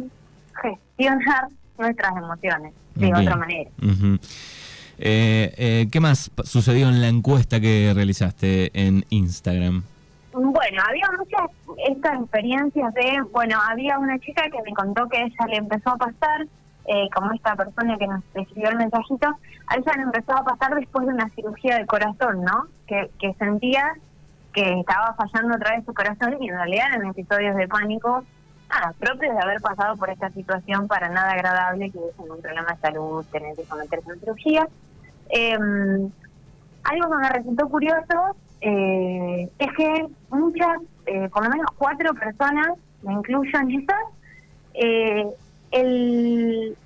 gestionar 0.62 1.48
nuestras 1.78 2.16
emociones 2.18 2.74
de 2.96 3.14
otra 3.14 3.36
manera. 3.36 3.70
Eh, 5.02 5.54
eh, 5.58 5.88
¿Qué 5.92 6.00
más 6.00 6.32
sucedió 6.44 6.90
en 6.90 7.02
la 7.02 7.08
encuesta 7.08 7.60
que 7.60 7.94
realizaste 7.96 8.72
en 8.74 9.06
Instagram? 9.10 9.84
Bueno, 10.34 10.84
había 10.88 11.10
muchas 11.18 11.50
estas 11.88 12.22
experiencias 12.22 12.94
de, 12.94 13.22
bueno, 13.32 13.58
había 13.70 13.98
una 13.98 14.20
chica 14.20 14.44
que 14.44 14.62
me 14.64 14.74
contó 14.74 15.08
que 15.08 15.22
ella 15.22 15.46
le 15.48 15.58
empezó 15.58 15.92
a 15.92 15.98
pasar, 15.98 16.48
eh, 16.86 17.08
como 17.16 17.32
esta 17.32 17.56
persona 17.56 17.98
que 17.98 18.08
nos 18.08 18.24
escribió 18.36 18.70
el 18.70 18.78
mensajito, 18.78 19.28
a 19.68 19.76
ella 19.76 19.92
le 19.96 20.04
empezó 20.04 20.34
a 20.34 20.44
pasar 20.44 20.76
después 20.76 21.08
de 21.08 21.14
una 21.14 21.30
cirugía 21.30 21.78
de 21.78 21.86
corazón, 21.86 22.44
¿no? 22.44 22.68
Que, 22.88 23.10
que 23.20 23.34
sentía 23.36 23.94
que 24.64 24.80
estaba 24.80 25.14
fallando 25.14 25.56
otra 25.56 25.76
vez 25.76 25.86
su 25.86 25.94
corazón 25.94 26.36
y 26.42 26.50
en 26.50 26.56
realidad 26.56 26.88
eran 26.94 27.08
episodios 27.08 27.56
de 27.56 27.68
pánico 27.68 28.26
nada, 28.70 28.94
propios 29.00 29.34
de 29.34 29.42
haber 29.42 29.62
pasado 29.62 29.96
por 29.98 30.10
esta 30.10 30.30
situación 30.32 30.88
para 30.88 31.10
nada 31.10 31.32
agradable, 31.32 31.90
que 31.90 31.98
es 31.98 32.20
un 32.20 32.42
problema 32.42 32.74
de 32.74 32.82
salud, 32.82 33.26
tener 33.32 33.56
que 33.56 33.64
someterse 33.64 34.12
a 34.12 34.16
cirugía. 34.16 34.68
Eh, 35.30 35.58
algo 36.84 37.10
que 37.10 37.18
me 37.18 37.30
resultó 37.30 37.70
curioso 37.70 38.36
eh, 38.62 39.50
es 39.58 39.68
que 39.78 40.08
muchas, 40.30 40.78
eh, 41.06 41.30
por 41.30 41.44
lo 41.44 41.50
menos 41.50 41.68
cuatro 41.78 42.14
personas, 42.14 42.78
me 43.02 43.14
incluyo 43.14 43.60
en 43.60 43.72
esas, 43.72 44.04
eh, 44.74 45.28
el, 45.72 46.78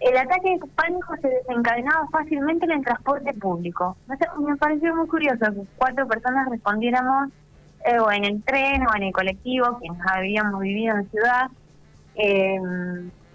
el 0.00 0.16
ataque 0.16 0.50
de 0.50 0.66
pánico 0.74 1.14
se 1.20 1.28
desencadenaba 1.28 2.08
fácilmente 2.10 2.64
en 2.64 2.72
el 2.72 2.84
transporte 2.84 3.32
público. 3.34 3.96
me 4.38 4.56
pareció 4.56 4.96
muy 4.96 5.06
curioso 5.06 5.38
que 5.52 5.62
cuatro 5.76 6.08
personas 6.08 6.48
respondiéramos 6.48 7.30
eh, 7.84 7.98
o 7.98 8.10
en 8.10 8.24
el 8.24 8.42
tren 8.42 8.86
o 8.86 8.96
en 8.96 9.04
el 9.04 9.12
colectivo, 9.12 9.78
quienes 9.78 10.00
habíamos 10.06 10.60
vivido 10.60 10.96
en 10.96 11.10
ciudad. 11.10 11.50
Eh, 12.14 12.58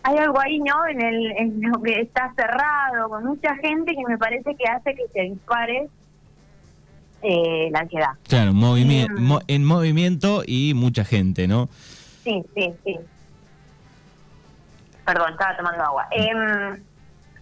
hay 0.04 0.18
algo 0.18 0.40
ahí, 0.40 0.60
¿no? 0.60 0.86
En, 0.88 1.02
el, 1.02 1.32
en 1.38 1.62
lo 1.62 1.82
que 1.82 2.02
está 2.02 2.34
cerrado, 2.36 3.10
con 3.10 3.26
mucha 3.26 3.56
gente, 3.56 3.96
que 3.96 4.04
me 4.08 4.18
parece 4.18 4.56
que 4.56 4.66
hace 4.70 4.94
que 4.94 5.08
se 5.14 5.22
dispare 5.22 5.88
eh, 7.24 7.70
la 7.72 7.80
ansiedad. 7.80 8.12
Claro, 8.28 8.54
movimiento, 8.54 9.14
mm. 9.20 9.38
en 9.48 9.66
movimiento 9.66 10.44
y 10.46 10.74
mucha 10.76 11.04
gente, 11.04 11.48
¿no? 11.48 11.70
Sí, 12.24 12.44
sí, 12.54 12.74
sí. 12.84 12.98
Perdón, 15.06 15.32
estaba 15.34 15.56
tomando 15.56 15.84
agua. 15.84 16.08
Eh, 16.12 16.32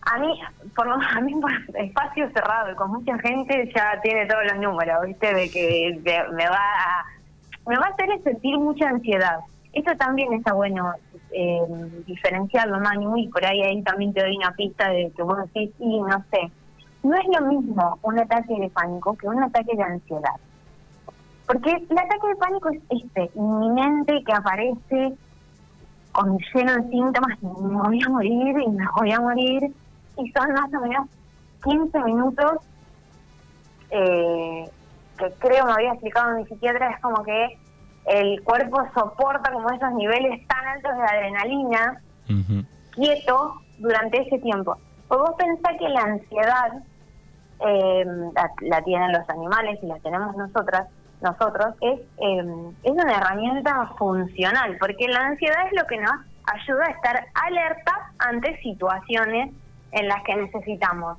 a 0.05 0.19
mí, 0.19 0.39
por 0.75 0.87
lo 0.87 0.95
a 1.15 1.21
mí 1.21 1.33
espacio 1.75 2.29
cerrado 2.31 2.71
y 2.71 2.75
con 2.75 2.91
mucha 2.91 3.17
gente 3.19 3.71
ya 3.75 3.99
tiene 4.01 4.25
todos 4.25 4.43
los 4.51 4.59
números, 4.59 5.05
¿viste? 5.05 5.33
De 5.33 5.49
que 5.49 5.99
me 6.31 6.49
va 6.49 6.57
a, 6.57 7.05
me 7.67 7.77
va 7.77 7.85
a 7.85 7.89
hacer 7.89 8.09
sentir 8.23 8.57
mucha 8.57 8.89
ansiedad. 8.89 9.39
Esto 9.71 9.95
también 9.97 10.31
está 10.33 10.53
bueno 10.53 10.93
eh, 11.31 11.59
diferenciarlo, 12.05 12.79
Manu, 12.79 13.17
y 13.17 13.27
por 13.29 13.43
ahí 13.43 13.61
ahí 13.63 13.81
también 13.81 14.13
te 14.13 14.21
doy 14.21 14.37
una 14.37 14.51
pista 14.51 14.89
de 14.89 15.11
que 15.15 15.23
vos 15.23 15.37
decís, 15.37 15.71
sí, 15.77 15.99
no 15.99 16.23
sé. 16.29 16.51
No 17.01 17.15
es 17.15 17.25
lo 17.27 17.47
mismo 17.47 17.97
un 18.03 18.19
ataque 18.19 18.53
de 18.59 18.69
pánico 18.69 19.17
que 19.17 19.27
un 19.27 19.43
ataque 19.43 19.75
de 19.75 19.83
ansiedad. 19.83 20.35
Porque 21.47 21.71
el 21.71 21.97
ataque 21.97 22.27
de 22.27 22.35
pánico 22.35 22.69
es 22.69 22.81
este, 22.89 23.31
inminente, 23.35 24.23
que 24.23 24.33
aparece 24.33 25.13
con 26.13 26.37
lleno 26.37 26.75
de 26.75 26.89
síntomas, 26.89 27.41
me 27.41 27.49
voy 27.49 28.01
a 28.01 28.09
morir 28.09 28.55
y 28.59 28.69
me 28.69 28.85
voy 28.95 29.11
a 29.11 29.19
morir, 29.19 29.73
y 30.17 30.31
son 30.31 30.53
más 30.53 30.73
o 30.73 30.79
menos 30.79 31.07
15 31.63 31.99
minutos 32.03 32.59
eh, 33.89 34.69
que 35.17 35.31
creo 35.39 35.65
me 35.65 35.73
había 35.73 35.91
explicado 35.91 36.37
mi 36.37 36.45
psiquiatra, 36.45 36.91
es 36.91 37.01
como 37.01 37.23
que 37.23 37.57
el 38.05 38.41
cuerpo 38.43 38.83
soporta 38.93 39.51
como 39.51 39.69
esos 39.69 39.93
niveles 39.93 40.45
tan 40.47 40.67
altos 40.67 40.95
de 40.95 41.03
adrenalina 41.03 42.01
quieto 42.91 43.55
durante 43.79 44.21
ese 44.21 44.39
tiempo. 44.39 44.77
Pues 45.07 45.19
vos 45.19 45.31
pensás 45.37 45.73
que 45.77 45.89
la 45.89 46.01
ansiedad 46.01 46.83
eh, 47.65 48.05
la, 48.61 48.81
tienen 48.81 49.11
los 49.13 49.29
animales 49.29 49.79
y 49.81 49.85
la 49.85 49.99
tenemos 49.99 50.35
nosotras, 50.35 50.87
nosotros, 51.23 51.73
es, 51.81 51.99
eh, 51.99 52.71
es 52.83 52.91
una 52.91 53.17
herramienta 53.17 53.87
funcional, 53.97 54.77
porque 54.79 55.07
la 55.07 55.27
ansiedad 55.27 55.65
es 55.67 55.73
lo 55.73 55.87
que 55.87 55.97
nos 55.97 56.13
ayuda 56.45 56.85
a 56.85 56.91
estar 56.91 57.25
alerta 57.33 58.11
ante 58.19 58.57
situaciones 58.61 59.51
en 59.91 60.07
las 60.07 60.21
que 60.23 60.35
necesitamos 60.35 61.17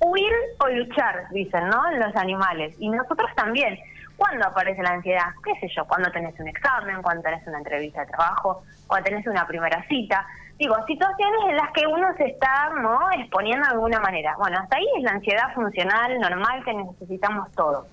huir 0.00 0.32
o 0.60 0.68
luchar, 0.68 1.28
dicen, 1.30 1.68
¿no? 1.68 1.90
Los 1.92 2.14
animales. 2.16 2.74
Y 2.78 2.88
nosotros 2.88 3.30
también. 3.34 3.78
¿Cuándo 4.16 4.48
aparece 4.48 4.82
la 4.82 4.90
ansiedad? 4.90 5.28
¿Qué 5.44 5.54
sé 5.60 5.72
yo? 5.76 5.84
Cuando 5.86 6.10
tenés 6.10 6.38
un 6.40 6.48
examen, 6.48 7.02
cuando 7.02 7.22
tenés 7.22 7.46
una 7.46 7.58
entrevista 7.58 8.00
de 8.00 8.08
trabajo, 8.08 8.62
cuando 8.88 9.08
tenés 9.08 9.24
una 9.28 9.46
primera 9.46 9.86
cita. 9.88 10.26
Digo, 10.58 10.74
situaciones 10.88 11.40
en 11.48 11.56
las 11.56 11.70
que 11.70 11.86
uno 11.86 12.12
se 12.16 12.24
está 12.24 12.70
¿no? 12.82 12.98
exponiendo 13.12 13.64
de 13.64 13.74
alguna 13.74 14.00
manera. 14.00 14.34
Bueno, 14.36 14.58
hasta 14.58 14.76
ahí 14.76 14.86
es 14.96 15.04
la 15.04 15.12
ansiedad 15.12 15.54
funcional, 15.54 16.18
normal, 16.18 16.64
que 16.64 16.74
necesitamos 16.74 17.52
todos. 17.52 17.86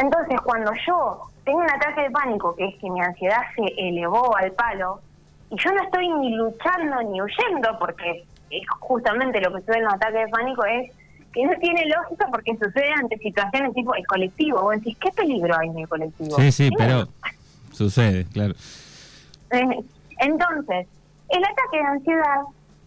Entonces, 0.00 0.40
cuando 0.40 0.72
yo 0.86 1.20
tengo 1.44 1.58
un 1.58 1.70
ataque 1.70 2.02
de 2.02 2.10
pánico, 2.10 2.56
que 2.56 2.68
es 2.68 2.74
que 2.76 2.90
mi 2.90 3.00
ansiedad 3.02 3.42
se 3.54 3.64
elevó 3.76 4.34
al 4.36 4.50
palo, 4.52 5.00
y 5.50 5.56
yo 5.56 5.72
no 5.72 5.82
estoy 5.82 6.08
ni 6.08 6.34
luchando 6.36 7.02
ni 7.02 7.20
huyendo, 7.20 7.78
porque 7.78 8.24
justamente 8.78 9.40
lo 9.40 9.52
que 9.52 9.60
sucede 9.60 9.78
en 9.78 9.84
los 9.84 9.94
ataques 9.94 10.24
de 10.24 10.28
pánico 10.28 10.64
es 10.64 10.90
que 11.32 11.44
no 11.44 11.52
tiene 11.58 11.84
lógica 11.86 12.26
porque 12.30 12.56
sucede 12.56 12.90
ante 12.92 13.18
situaciones 13.18 13.74
tipo 13.74 13.94
el 13.94 14.06
colectivo. 14.06 14.62
Vos 14.62 14.76
decís, 14.76 14.96
¿qué 14.98 15.10
peligro 15.10 15.56
hay 15.58 15.68
en 15.68 15.78
el 15.78 15.88
colectivo? 15.88 16.36
Sí, 16.36 16.50
sí, 16.50 16.70
pero 16.76 17.06
sucede, 17.72 18.24
claro. 18.32 18.54
Eh, 19.50 19.84
entonces, 20.18 20.86
el 21.28 21.44
ataque 21.44 21.76
de 21.76 21.84
ansiedad 21.84 22.40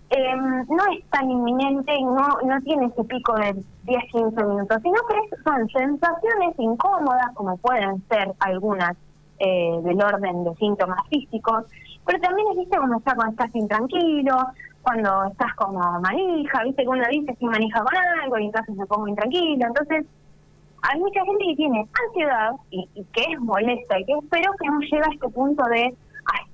eh, 0.10 0.36
no 0.36 0.94
es 0.94 1.06
tan 1.12 1.30
inminente 1.30 1.94
y 1.96 2.04
no, 2.04 2.40
no 2.44 2.62
tiene 2.62 2.88
ese 2.88 3.04
pico 3.04 3.36
de 3.36 3.56
10-15 3.86 4.48
minutos, 4.48 4.78
sino 4.82 4.96
que 5.10 5.36
son 5.44 5.68
sensaciones 5.70 6.56
incómodas, 6.58 7.34
como 7.34 7.58
pueden 7.58 8.02
ser 8.10 8.34
algunas 8.40 8.96
eh, 9.40 9.80
del 9.84 10.02
orden 10.02 10.44
de 10.44 10.56
síntomas 10.56 11.00
físicos, 11.10 11.66
pero 12.06 12.20
también 12.20 12.48
existe 12.52 12.78
como 12.78 12.98
está 12.98 13.16
cuando 13.16 13.32
estás 13.32 13.56
intranquilo, 13.56 14.36
cuando 14.84 15.26
estás 15.26 15.54
como 15.56 15.80
manija, 16.02 16.64
viste 16.64 16.84
que 16.84 16.90
uno 16.90 17.04
dice 17.10 17.36
si 17.40 17.46
manija 17.46 17.82
con 17.84 17.96
algo 18.22 18.38
y 18.38 18.46
entonces 18.46 18.76
me 18.76 18.86
pongo 18.86 19.08
intranquilo. 19.08 19.66
Entonces, 19.66 20.06
hay 20.82 21.00
mucha 21.00 21.24
gente 21.24 21.46
que 21.46 21.56
tiene 21.56 21.88
ansiedad 22.08 22.52
y, 22.70 22.88
que 23.14 23.22
es 23.32 23.40
molesta 23.40 24.00
y 24.00 24.06
que 24.06 24.14
espero 24.14 24.52
que 24.60 24.68
no 24.68 24.80
llegue 24.82 24.98
a 24.98 25.14
este 25.14 25.30
punto 25.30 25.64
de 25.64 25.96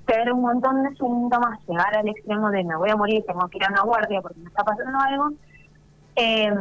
hacer 0.07 0.31
un 0.31 0.41
montón 0.41 0.83
de 0.83 0.89
síntomas, 0.95 1.59
llegar 1.67 1.97
al 1.97 2.07
extremo 2.07 2.49
de 2.51 2.63
me 2.63 2.75
voy 2.75 2.89
a 2.91 2.95
morir, 2.95 3.23
tengo 3.25 3.47
que 3.47 3.57
ir 3.57 3.65
a 3.65 3.71
una 3.71 3.81
guardia 3.81 4.21
porque 4.21 4.39
me 4.39 4.47
está 4.47 4.63
pasando 4.63 4.97
algo. 4.99 5.29
Eh, 6.21 6.51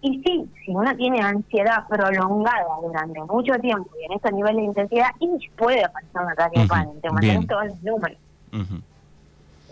y 0.00 0.22
sí, 0.22 0.50
si 0.64 0.74
uno 0.74 0.94
tiene 0.96 1.20
ansiedad 1.20 1.86
prolongada 1.88 2.66
durante 2.82 3.22
mucho 3.22 3.54
tiempo 3.60 3.88
y 4.00 4.04
en 4.04 4.12
estos 4.12 4.32
niveles 4.32 4.56
de 4.56 4.64
intensidad, 4.64 5.08
y 5.20 5.48
puede 5.56 5.84
aparecer 5.84 6.22
un 6.22 6.28
ataque 6.28 6.60
de 6.60 6.66
pánico, 6.66 7.00
te 7.00 7.46
todos 7.46 7.66
los 7.66 7.82
números. 7.84 8.18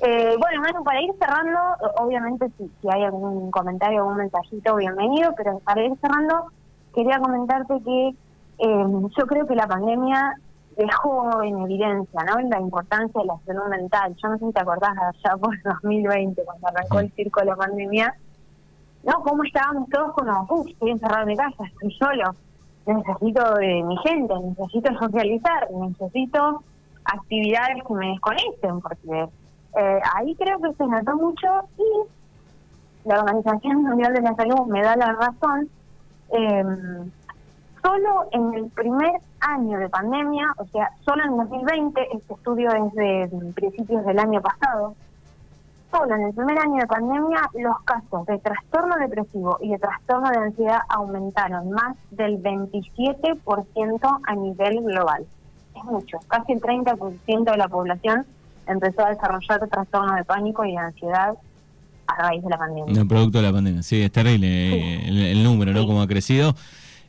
Eh, 0.03 0.37
bueno, 0.39 0.61
bueno, 0.61 0.85
para 0.85 1.03
ir 1.03 1.13
cerrando, 1.19 1.59
obviamente 1.99 2.49
si, 2.59 2.71
si 2.81 2.89
hay 2.89 3.05
algún 3.05 3.51
comentario, 3.51 4.01
algún 4.03 4.19
mensajito, 4.19 4.77
bienvenido, 4.77 5.35
pero 5.37 5.59
para 5.61 5.85
ir 5.85 5.97
cerrando, 6.01 6.47
quería 6.95 7.19
comentarte 7.19 7.81
que 7.85 8.09
eh, 8.59 8.87
yo 9.19 9.27
creo 9.27 9.47
que 9.47 9.55
la 9.55 9.67
pandemia 9.67 10.37
dejó 10.77 11.43
en 11.43 11.59
evidencia 11.61 12.25
¿no? 12.25 12.39
la 12.41 12.61
importancia 12.61 13.21
de 13.21 13.27
la 13.27 13.39
salud 13.47 13.69
mental. 13.71 14.15
Yo 14.23 14.29
no 14.29 14.39
sé 14.39 14.47
si 14.47 14.53
te 14.53 14.61
acordás 14.61 14.95
allá 14.97 15.37
por 15.37 15.63
2020, 15.83 16.45
cuando 16.45 16.69
arrancó 16.69 17.01
el 17.01 17.13
circo 17.13 17.41
de 17.41 17.47
la 17.47 17.57
pandemia, 17.57 18.15
¿no? 19.05 19.23
¿Cómo 19.23 19.45
estábamos 19.45 19.89
todos 19.91 20.13
como, 20.13 20.47
uff, 20.51 20.69
estoy 20.69 20.91
encerrado 20.91 21.23
en 21.23 21.29
mi 21.29 21.37
casa, 21.37 21.65
estoy 21.65 21.93
solo, 21.93 22.35
necesito 22.87 23.55
de 23.55 23.83
mi 23.83 23.97
gente, 23.99 24.35
necesito 24.41 24.99
socializar, 24.99 25.71
necesito 25.71 26.63
actividades 27.05 27.83
que 27.87 27.95
me 27.95 28.09
desconecten, 28.09 28.81
porque 28.81 29.29
eh, 29.77 30.01
ahí 30.15 30.35
creo 30.37 30.59
que 30.61 30.73
se 30.75 30.87
notó 30.87 31.17
mucho 31.17 31.47
y 31.79 33.09
la 33.09 33.21
Organización 33.21 33.83
Mundial 33.83 34.15
de 34.15 34.23
la 34.23 34.35
Salud 34.35 34.67
me 34.67 34.83
da 34.83 34.97
la 34.97 35.13
razón. 35.13 35.69
Eh, 36.31 36.65
solo 37.83 38.29
en 38.33 38.55
el 38.55 38.71
primer 38.71 39.13
año 39.41 39.79
de 39.79 39.89
pandemia, 39.91 40.47
o 40.57 40.65
sea, 40.67 40.91
solo 41.05 41.23
en 41.25 41.37
2020, 41.37 42.01
este 42.15 42.35
estudio 42.35 42.71
es 42.73 42.95
de 42.95 43.53
principios 43.55 44.05
del 44.07 44.19
año 44.19 44.41
pasado, 44.41 44.95
solo 45.95 46.15
en 46.15 46.23
el 46.23 46.35
primer 46.35 46.59
año 46.59 46.81
de 46.81 46.87
pandemia 46.87 47.51
los 47.55 47.81
casos 47.85 48.27
de 48.27 48.39
trastorno 48.39 48.97
depresivo 48.97 49.59
y 49.63 49.71
de 49.71 49.79
trastorno 49.79 50.29
de 50.31 50.39
ansiedad 50.39 50.79
aumentaron 50.89 51.71
más 51.71 51.97
del 52.11 52.43
27% 52.43 54.21
a 54.27 54.35
nivel 54.35 54.81
global. 54.83 55.25
Es 55.77 55.85
mucho, 55.85 56.19
casi 56.29 56.53
el 56.53 56.61
30% 56.61 57.51
de 57.51 57.57
la 57.57 57.69
población 57.69 58.27
empezó 58.67 59.05
a 59.05 59.11
desarrollar 59.11 59.69
trastorno 59.69 60.15
de 60.17 60.25
pánico 60.25 60.65
y 60.65 60.73
de 60.73 60.79
ansiedad 60.79 61.35
a 62.07 62.29
raíz 62.29 62.43
de 62.43 62.51
la 62.51 62.59
pandemia. 62.59 63.01
El 63.01 63.09
producto 63.09 63.39
de 63.39 63.45
la 63.45 63.53
pandemia, 63.53 63.83
sí, 63.83 64.03
es 64.03 64.13
terrible 64.13 64.47
eh, 64.49 65.33
el, 65.33 65.43
número, 65.43 65.73
¿no? 65.73 65.87
Como 65.87 66.03
ha 66.03 66.07
crecido. 66.07 66.55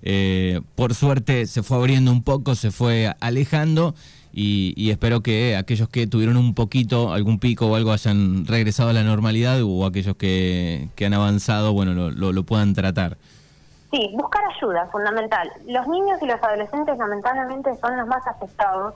Eh, 0.01 0.61
por 0.75 0.93
suerte 0.93 1.47
se 1.47 1.63
fue 1.63 1.77
abriendo 1.77 2.11
un 2.11 2.21
poco, 2.21 2.53
se 2.53 2.69
fue 2.69 3.11
alejando 3.19 3.95
y, 4.37 4.91
espero 4.91 5.21
que 5.21 5.55
aquellos 5.55 5.87
que 5.87 6.07
tuvieron 6.07 6.35
un 6.35 6.53
poquito, 6.53 7.13
algún 7.13 7.39
pico 7.39 7.67
o 7.67 7.75
algo 7.75 7.93
hayan 7.93 8.45
regresado 8.45 8.89
a 8.89 8.93
la 8.93 9.03
normalidad 9.03 9.61
o 9.63 9.85
aquellos 9.85 10.17
que, 10.17 10.89
han 11.05 11.13
avanzado, 11.13 11.71
bueno, 11.71 11.93
lo, 11.93 12.33
lo, 12.33 12.43
puedan 12.43 12.73
tratar. 12.73 13.15
Sí, 13.91 14.11
buscar 14.13 14.43
ayuda, 14.53 14.87
fundamental. 14.91 15.49
Los 15.67 15.87
niños 15.87 16.21
y 16.21 16.25
los 16.25 16.43
adolescentes 16.43 16.97
lamentablemente 16.97 17.77
son 17.79 17.95
los 17.95 18.07
más 18.07 18.27
afectados. 18.27 18.95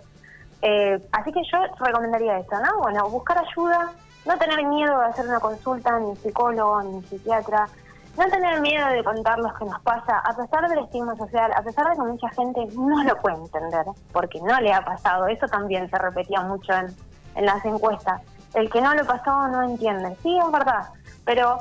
Eh, 0.61 0.99
así 1.13 1.31
que 1.31 1.41
yo 1.49 1.85
recomendaría 1.85 2.39
esto, 2.39 2.57
¿no? 2.59 2.79
Bueno, 2.79 3.09
buscar 3.09 3.37
ayuda, 3.37 3.93
no 4.25 4.37
tener 4.37 4.65
miedo 4.65 4.99
de 4.99 5.05
hacer 5.05 5.25
una 5.25 5.39
consulta 5.39 5.97
ni 6.01 6.17
psicólogo 6.17 6.83
ni 6.83 7.01
psiquiatra, 7.03 7.69
no 8.17 8.25
tener 8.29 8.61
miedo 8.61 8.87
de 8.87 9.03
contar 9.03 9.39
lo 9.39 9.53
que 9.53 9.65
nos 9.65 9.79
pasa, 9.81 10.19
a 10.19 10.35
pesar 10.35 10.67
del 10.67 10.79
estigma 10.79 11.15
social, 11.15 11.51
a 11.55 11.61
pesar 11.61 11.89
de 11.89 11.95
que 11.95 12.01
mucha 12.01 12.29
gente 12.29 12.67
no 12.75 13.03
lo 13.03 13.15
puede 13.21 13.37
entender, 13.37 13.85
porque 14.11 14.41
no 14.41 14.59
le 14.59 14.73
ha 14.73 14.83
pasado, 14.83 15.27
eso 15.27 15.47
también 15.47 15.89
se 15.89 15.97
repetía 15.97 16.41
mucho 16.41 16.73
en, 16.73 17.45
las 17.45 17.63
encuestas. 17.63 18.21
El 18.53 18.69
que 18.69 18.81
no 18.81 18.93
lo 18.93 19.05
pasó 19.05 19.47
no 19.47 19.63
entiende. 19.63 20.17
Sí, 20.23 20.37
es 20.37 20.51
verdad, 20.51 20.89
pero 21.23 21.59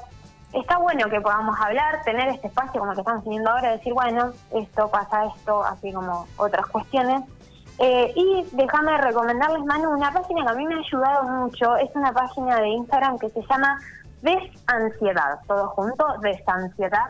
está 0.52 0.78
bueno 0.78 1.08
que 1.08 1.20
podamos 1.20 1.56
hablar, 1.60 2.02
tener 2.02 2.28
este 2.28 2.48
espacio 2.48 2.80
como 2.80 2.94
que 2.94 3.00
estamos 3.00 3.22
teniendo 3.22 3.50
ahora, 3.50 3.72
decir, 3.72 3.92
bueno, 3.92 4.32
esto 4.52 4.90
pasa 4.90 5.26
esto, 5.26 5.62
así 5.62 5.92
como 5.92 6.26
otras 6.36 6.66
cuestiones. 6.66 7.22
Eh, 7.78 8.12
y 8.16 8.44
déjame 8.52 8.98
recomendarles, 8.98 9.64
Manu, 9.64 9.90
una 9.90 10.12
página 10.12 10.42
que 10.42 10.48
a 10.48 10.54
mí 10.54 10.66
me 10.66 10.74
ha 10.74 10.78
ayudado 10.78 11.22
mucho, 11.24 11.76
es 11.76 11.90
una 11.94 12.12
página 12.12 12.56
de 12.60 12.70
Instagram 12.70 13.18
que 13.18 13.30
se 13.30 13.40
llama 13.42 13.78
Desansiedad, 14.22 15.40
todo 15.46 15.68
junto, 15.68 16.04
Desansiedad. 16.20 17.06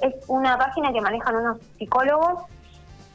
Es 0.00 0.14
una 0.28 0.58
página 0.58 0.92
que 0.92 1.00
manejan 1.00 1.36
unos 1.36 1.58
psicólogos 1.78 2.44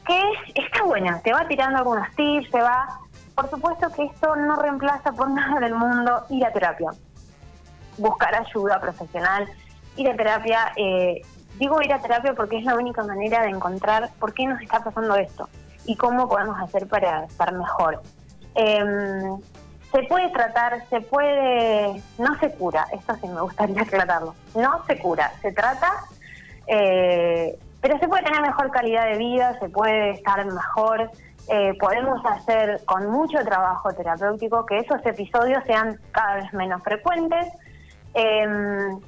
que 0.06 0.22
está 0.56 0.84
buena, 0.84 1.20
te 1.22 1.32
va 1.32 1.48
tirando 1.48 1.80
algunos 1.80 2.10
tips, 2.16 2.50
te 2.52 2.62
va... 2.62 3.00
Por 3.36 3.50
supuesto 3.50 3.90
que 3.92 4.04
esto 4.04 4.36
no 4.36 4.56
reemplaza 4.58 5.12
por 5.14 5.30
nada 5.30 5.60
del 5.60 5.74
mundo 5.74 6.26
ir 6.30 6.46
a 6.46 6.52
terapia, 6.52 6.90
buscar 7.98 8.36
ayuda 8.36 8.80
profesional, 8.80 9.48
ir 9.96 10.10
a 10.10 10.16
terapia. 10.16 10.74
Eh, 10.76 11.22
digo 11.58 11.82
ir 11.82 11.94
a 11.94 12.02
terapia 12.02 12.34
porque 12.34 12.58
es 12.58 12.66
la 12.66 12.76
única 12.76 13.04
manera 13.04 13.42
de 13.44 13.50
encontrar 13.50 14.10
por 14.20 14.34
qué 14.34 14.46
nos 14.46 14.62
está 14.62 14.84
pasando 14.84 15.16
esto 15.16 15.48
y 15.86 15.96
cómo 15.96 16.28
podemos 16.28 16.60
hacer 16.60 16.88
para 16.88 17.24
estar 17.24 17.54
mejor. 17.54 18.02
Eh, 18.56 18.84
se 19.92 20.04
puede 20.04 20.30
tratar, 20.30 20.88
se 20.90 21.02
puede, 21.02 22.02
no 22.18 22.40
se 22.40 22.52
cura, 22.54 22.88
esto 22.94 23.16
sí 23.22 23.28
me 23.28 23.42
gustaría 23.42 23.82
aclararlo, 23.84 24.36
no 24.56 24.86
se 24.86 24.98
cura, 25.00 25.32
se 25.42 25.52
trata, 25.52 25.92
eh, 26.68 27.58
pero 27.82 27.98
se 28.00 28.08
puede 28.08 28.24
tener 28.24 28.42
mejor 28.42 28.72
calidad 28.72 29.06
de 29.12 29.18
vida, 29.18 29.60
se 29.60 29.70
puede 29.70 30.12
estar 30.12 30.46
mejor, 30.46 31.10
eh, 31.50 31.74
podemos 31.80 32.24
hacer 32.26 32.82
con 32.86 33.10
mucho 33.10 33.40
trabajo 33.44 33.92
terapéutico 33.94 34.66
que 34.66 34.80
esos 34.80 35.06
episodios 35.06 35.64
sean 35.66 36.00
cada 36.12 36.36
vez 36.36 36.54
menos 36.54 36.82
frecuentes. 36.84 37.48
Em, 38.14 39.00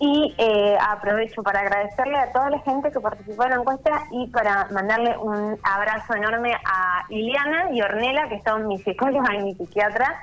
y 0.00 0.34
eh, 0.38 0.76
aprovecho 0.80 1.42
para 1.42 1.60
agradecerle 1.60 2.18
a 2.18 2.32
toda 2.32 2.50
la 2.50 2.60
gente 2.60 2.90
que 2.92 3.00
participó 3.00 3.44
en 3.44 3.50
la 3.50 3.56
encuesta 3.56 4.02
y 4.12 4.28
para 4.28 4.66
mandarle 4.70 5.16
un 5.18 5.58
abrazo 5.62 6.14
enorme 6.14 6.54
a 6.54 7.04
Iliana 7.08 7.72
y 7.72 7.82
Ornela, 7.82 8.28
que 8.28 8.40
son 8.42 8.68
mi 8.68 8.78
psicóloga 8.78 9.34
y 9.34 9.42
mi 9.42 9.54
psiquiatra, 9.54 10.14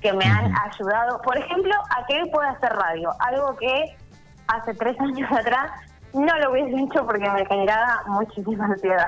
que 0.00 0.12
me 0.12 0.24
han 0.24 0.52
ayudado, 0.58 1.20
por 1.22 1.36
ejemplo, 1.36 1.74
a 1.96 2.06
que 2.06 2.22
hoy 2.22 2.30
pueda 2.30 2.50
hacer 2.50 2.72
radio, 2.72 3.12
algo 3.20 3.56
que 3.56 3.96
hace 4.48 4.74
tres 4.74 4.98
años 5.00 5.30
atrás 5.30 5.70
no 6.12 6.38
lo 6.38 6.50
hubiese 6.50 6.76
hecho 6.82 7.06
porque 7.06 7.30
me 7.30 7.46
generaba 7.46 8.02
muchísima 8.06 8.66
ansiedad. 8.66 9.06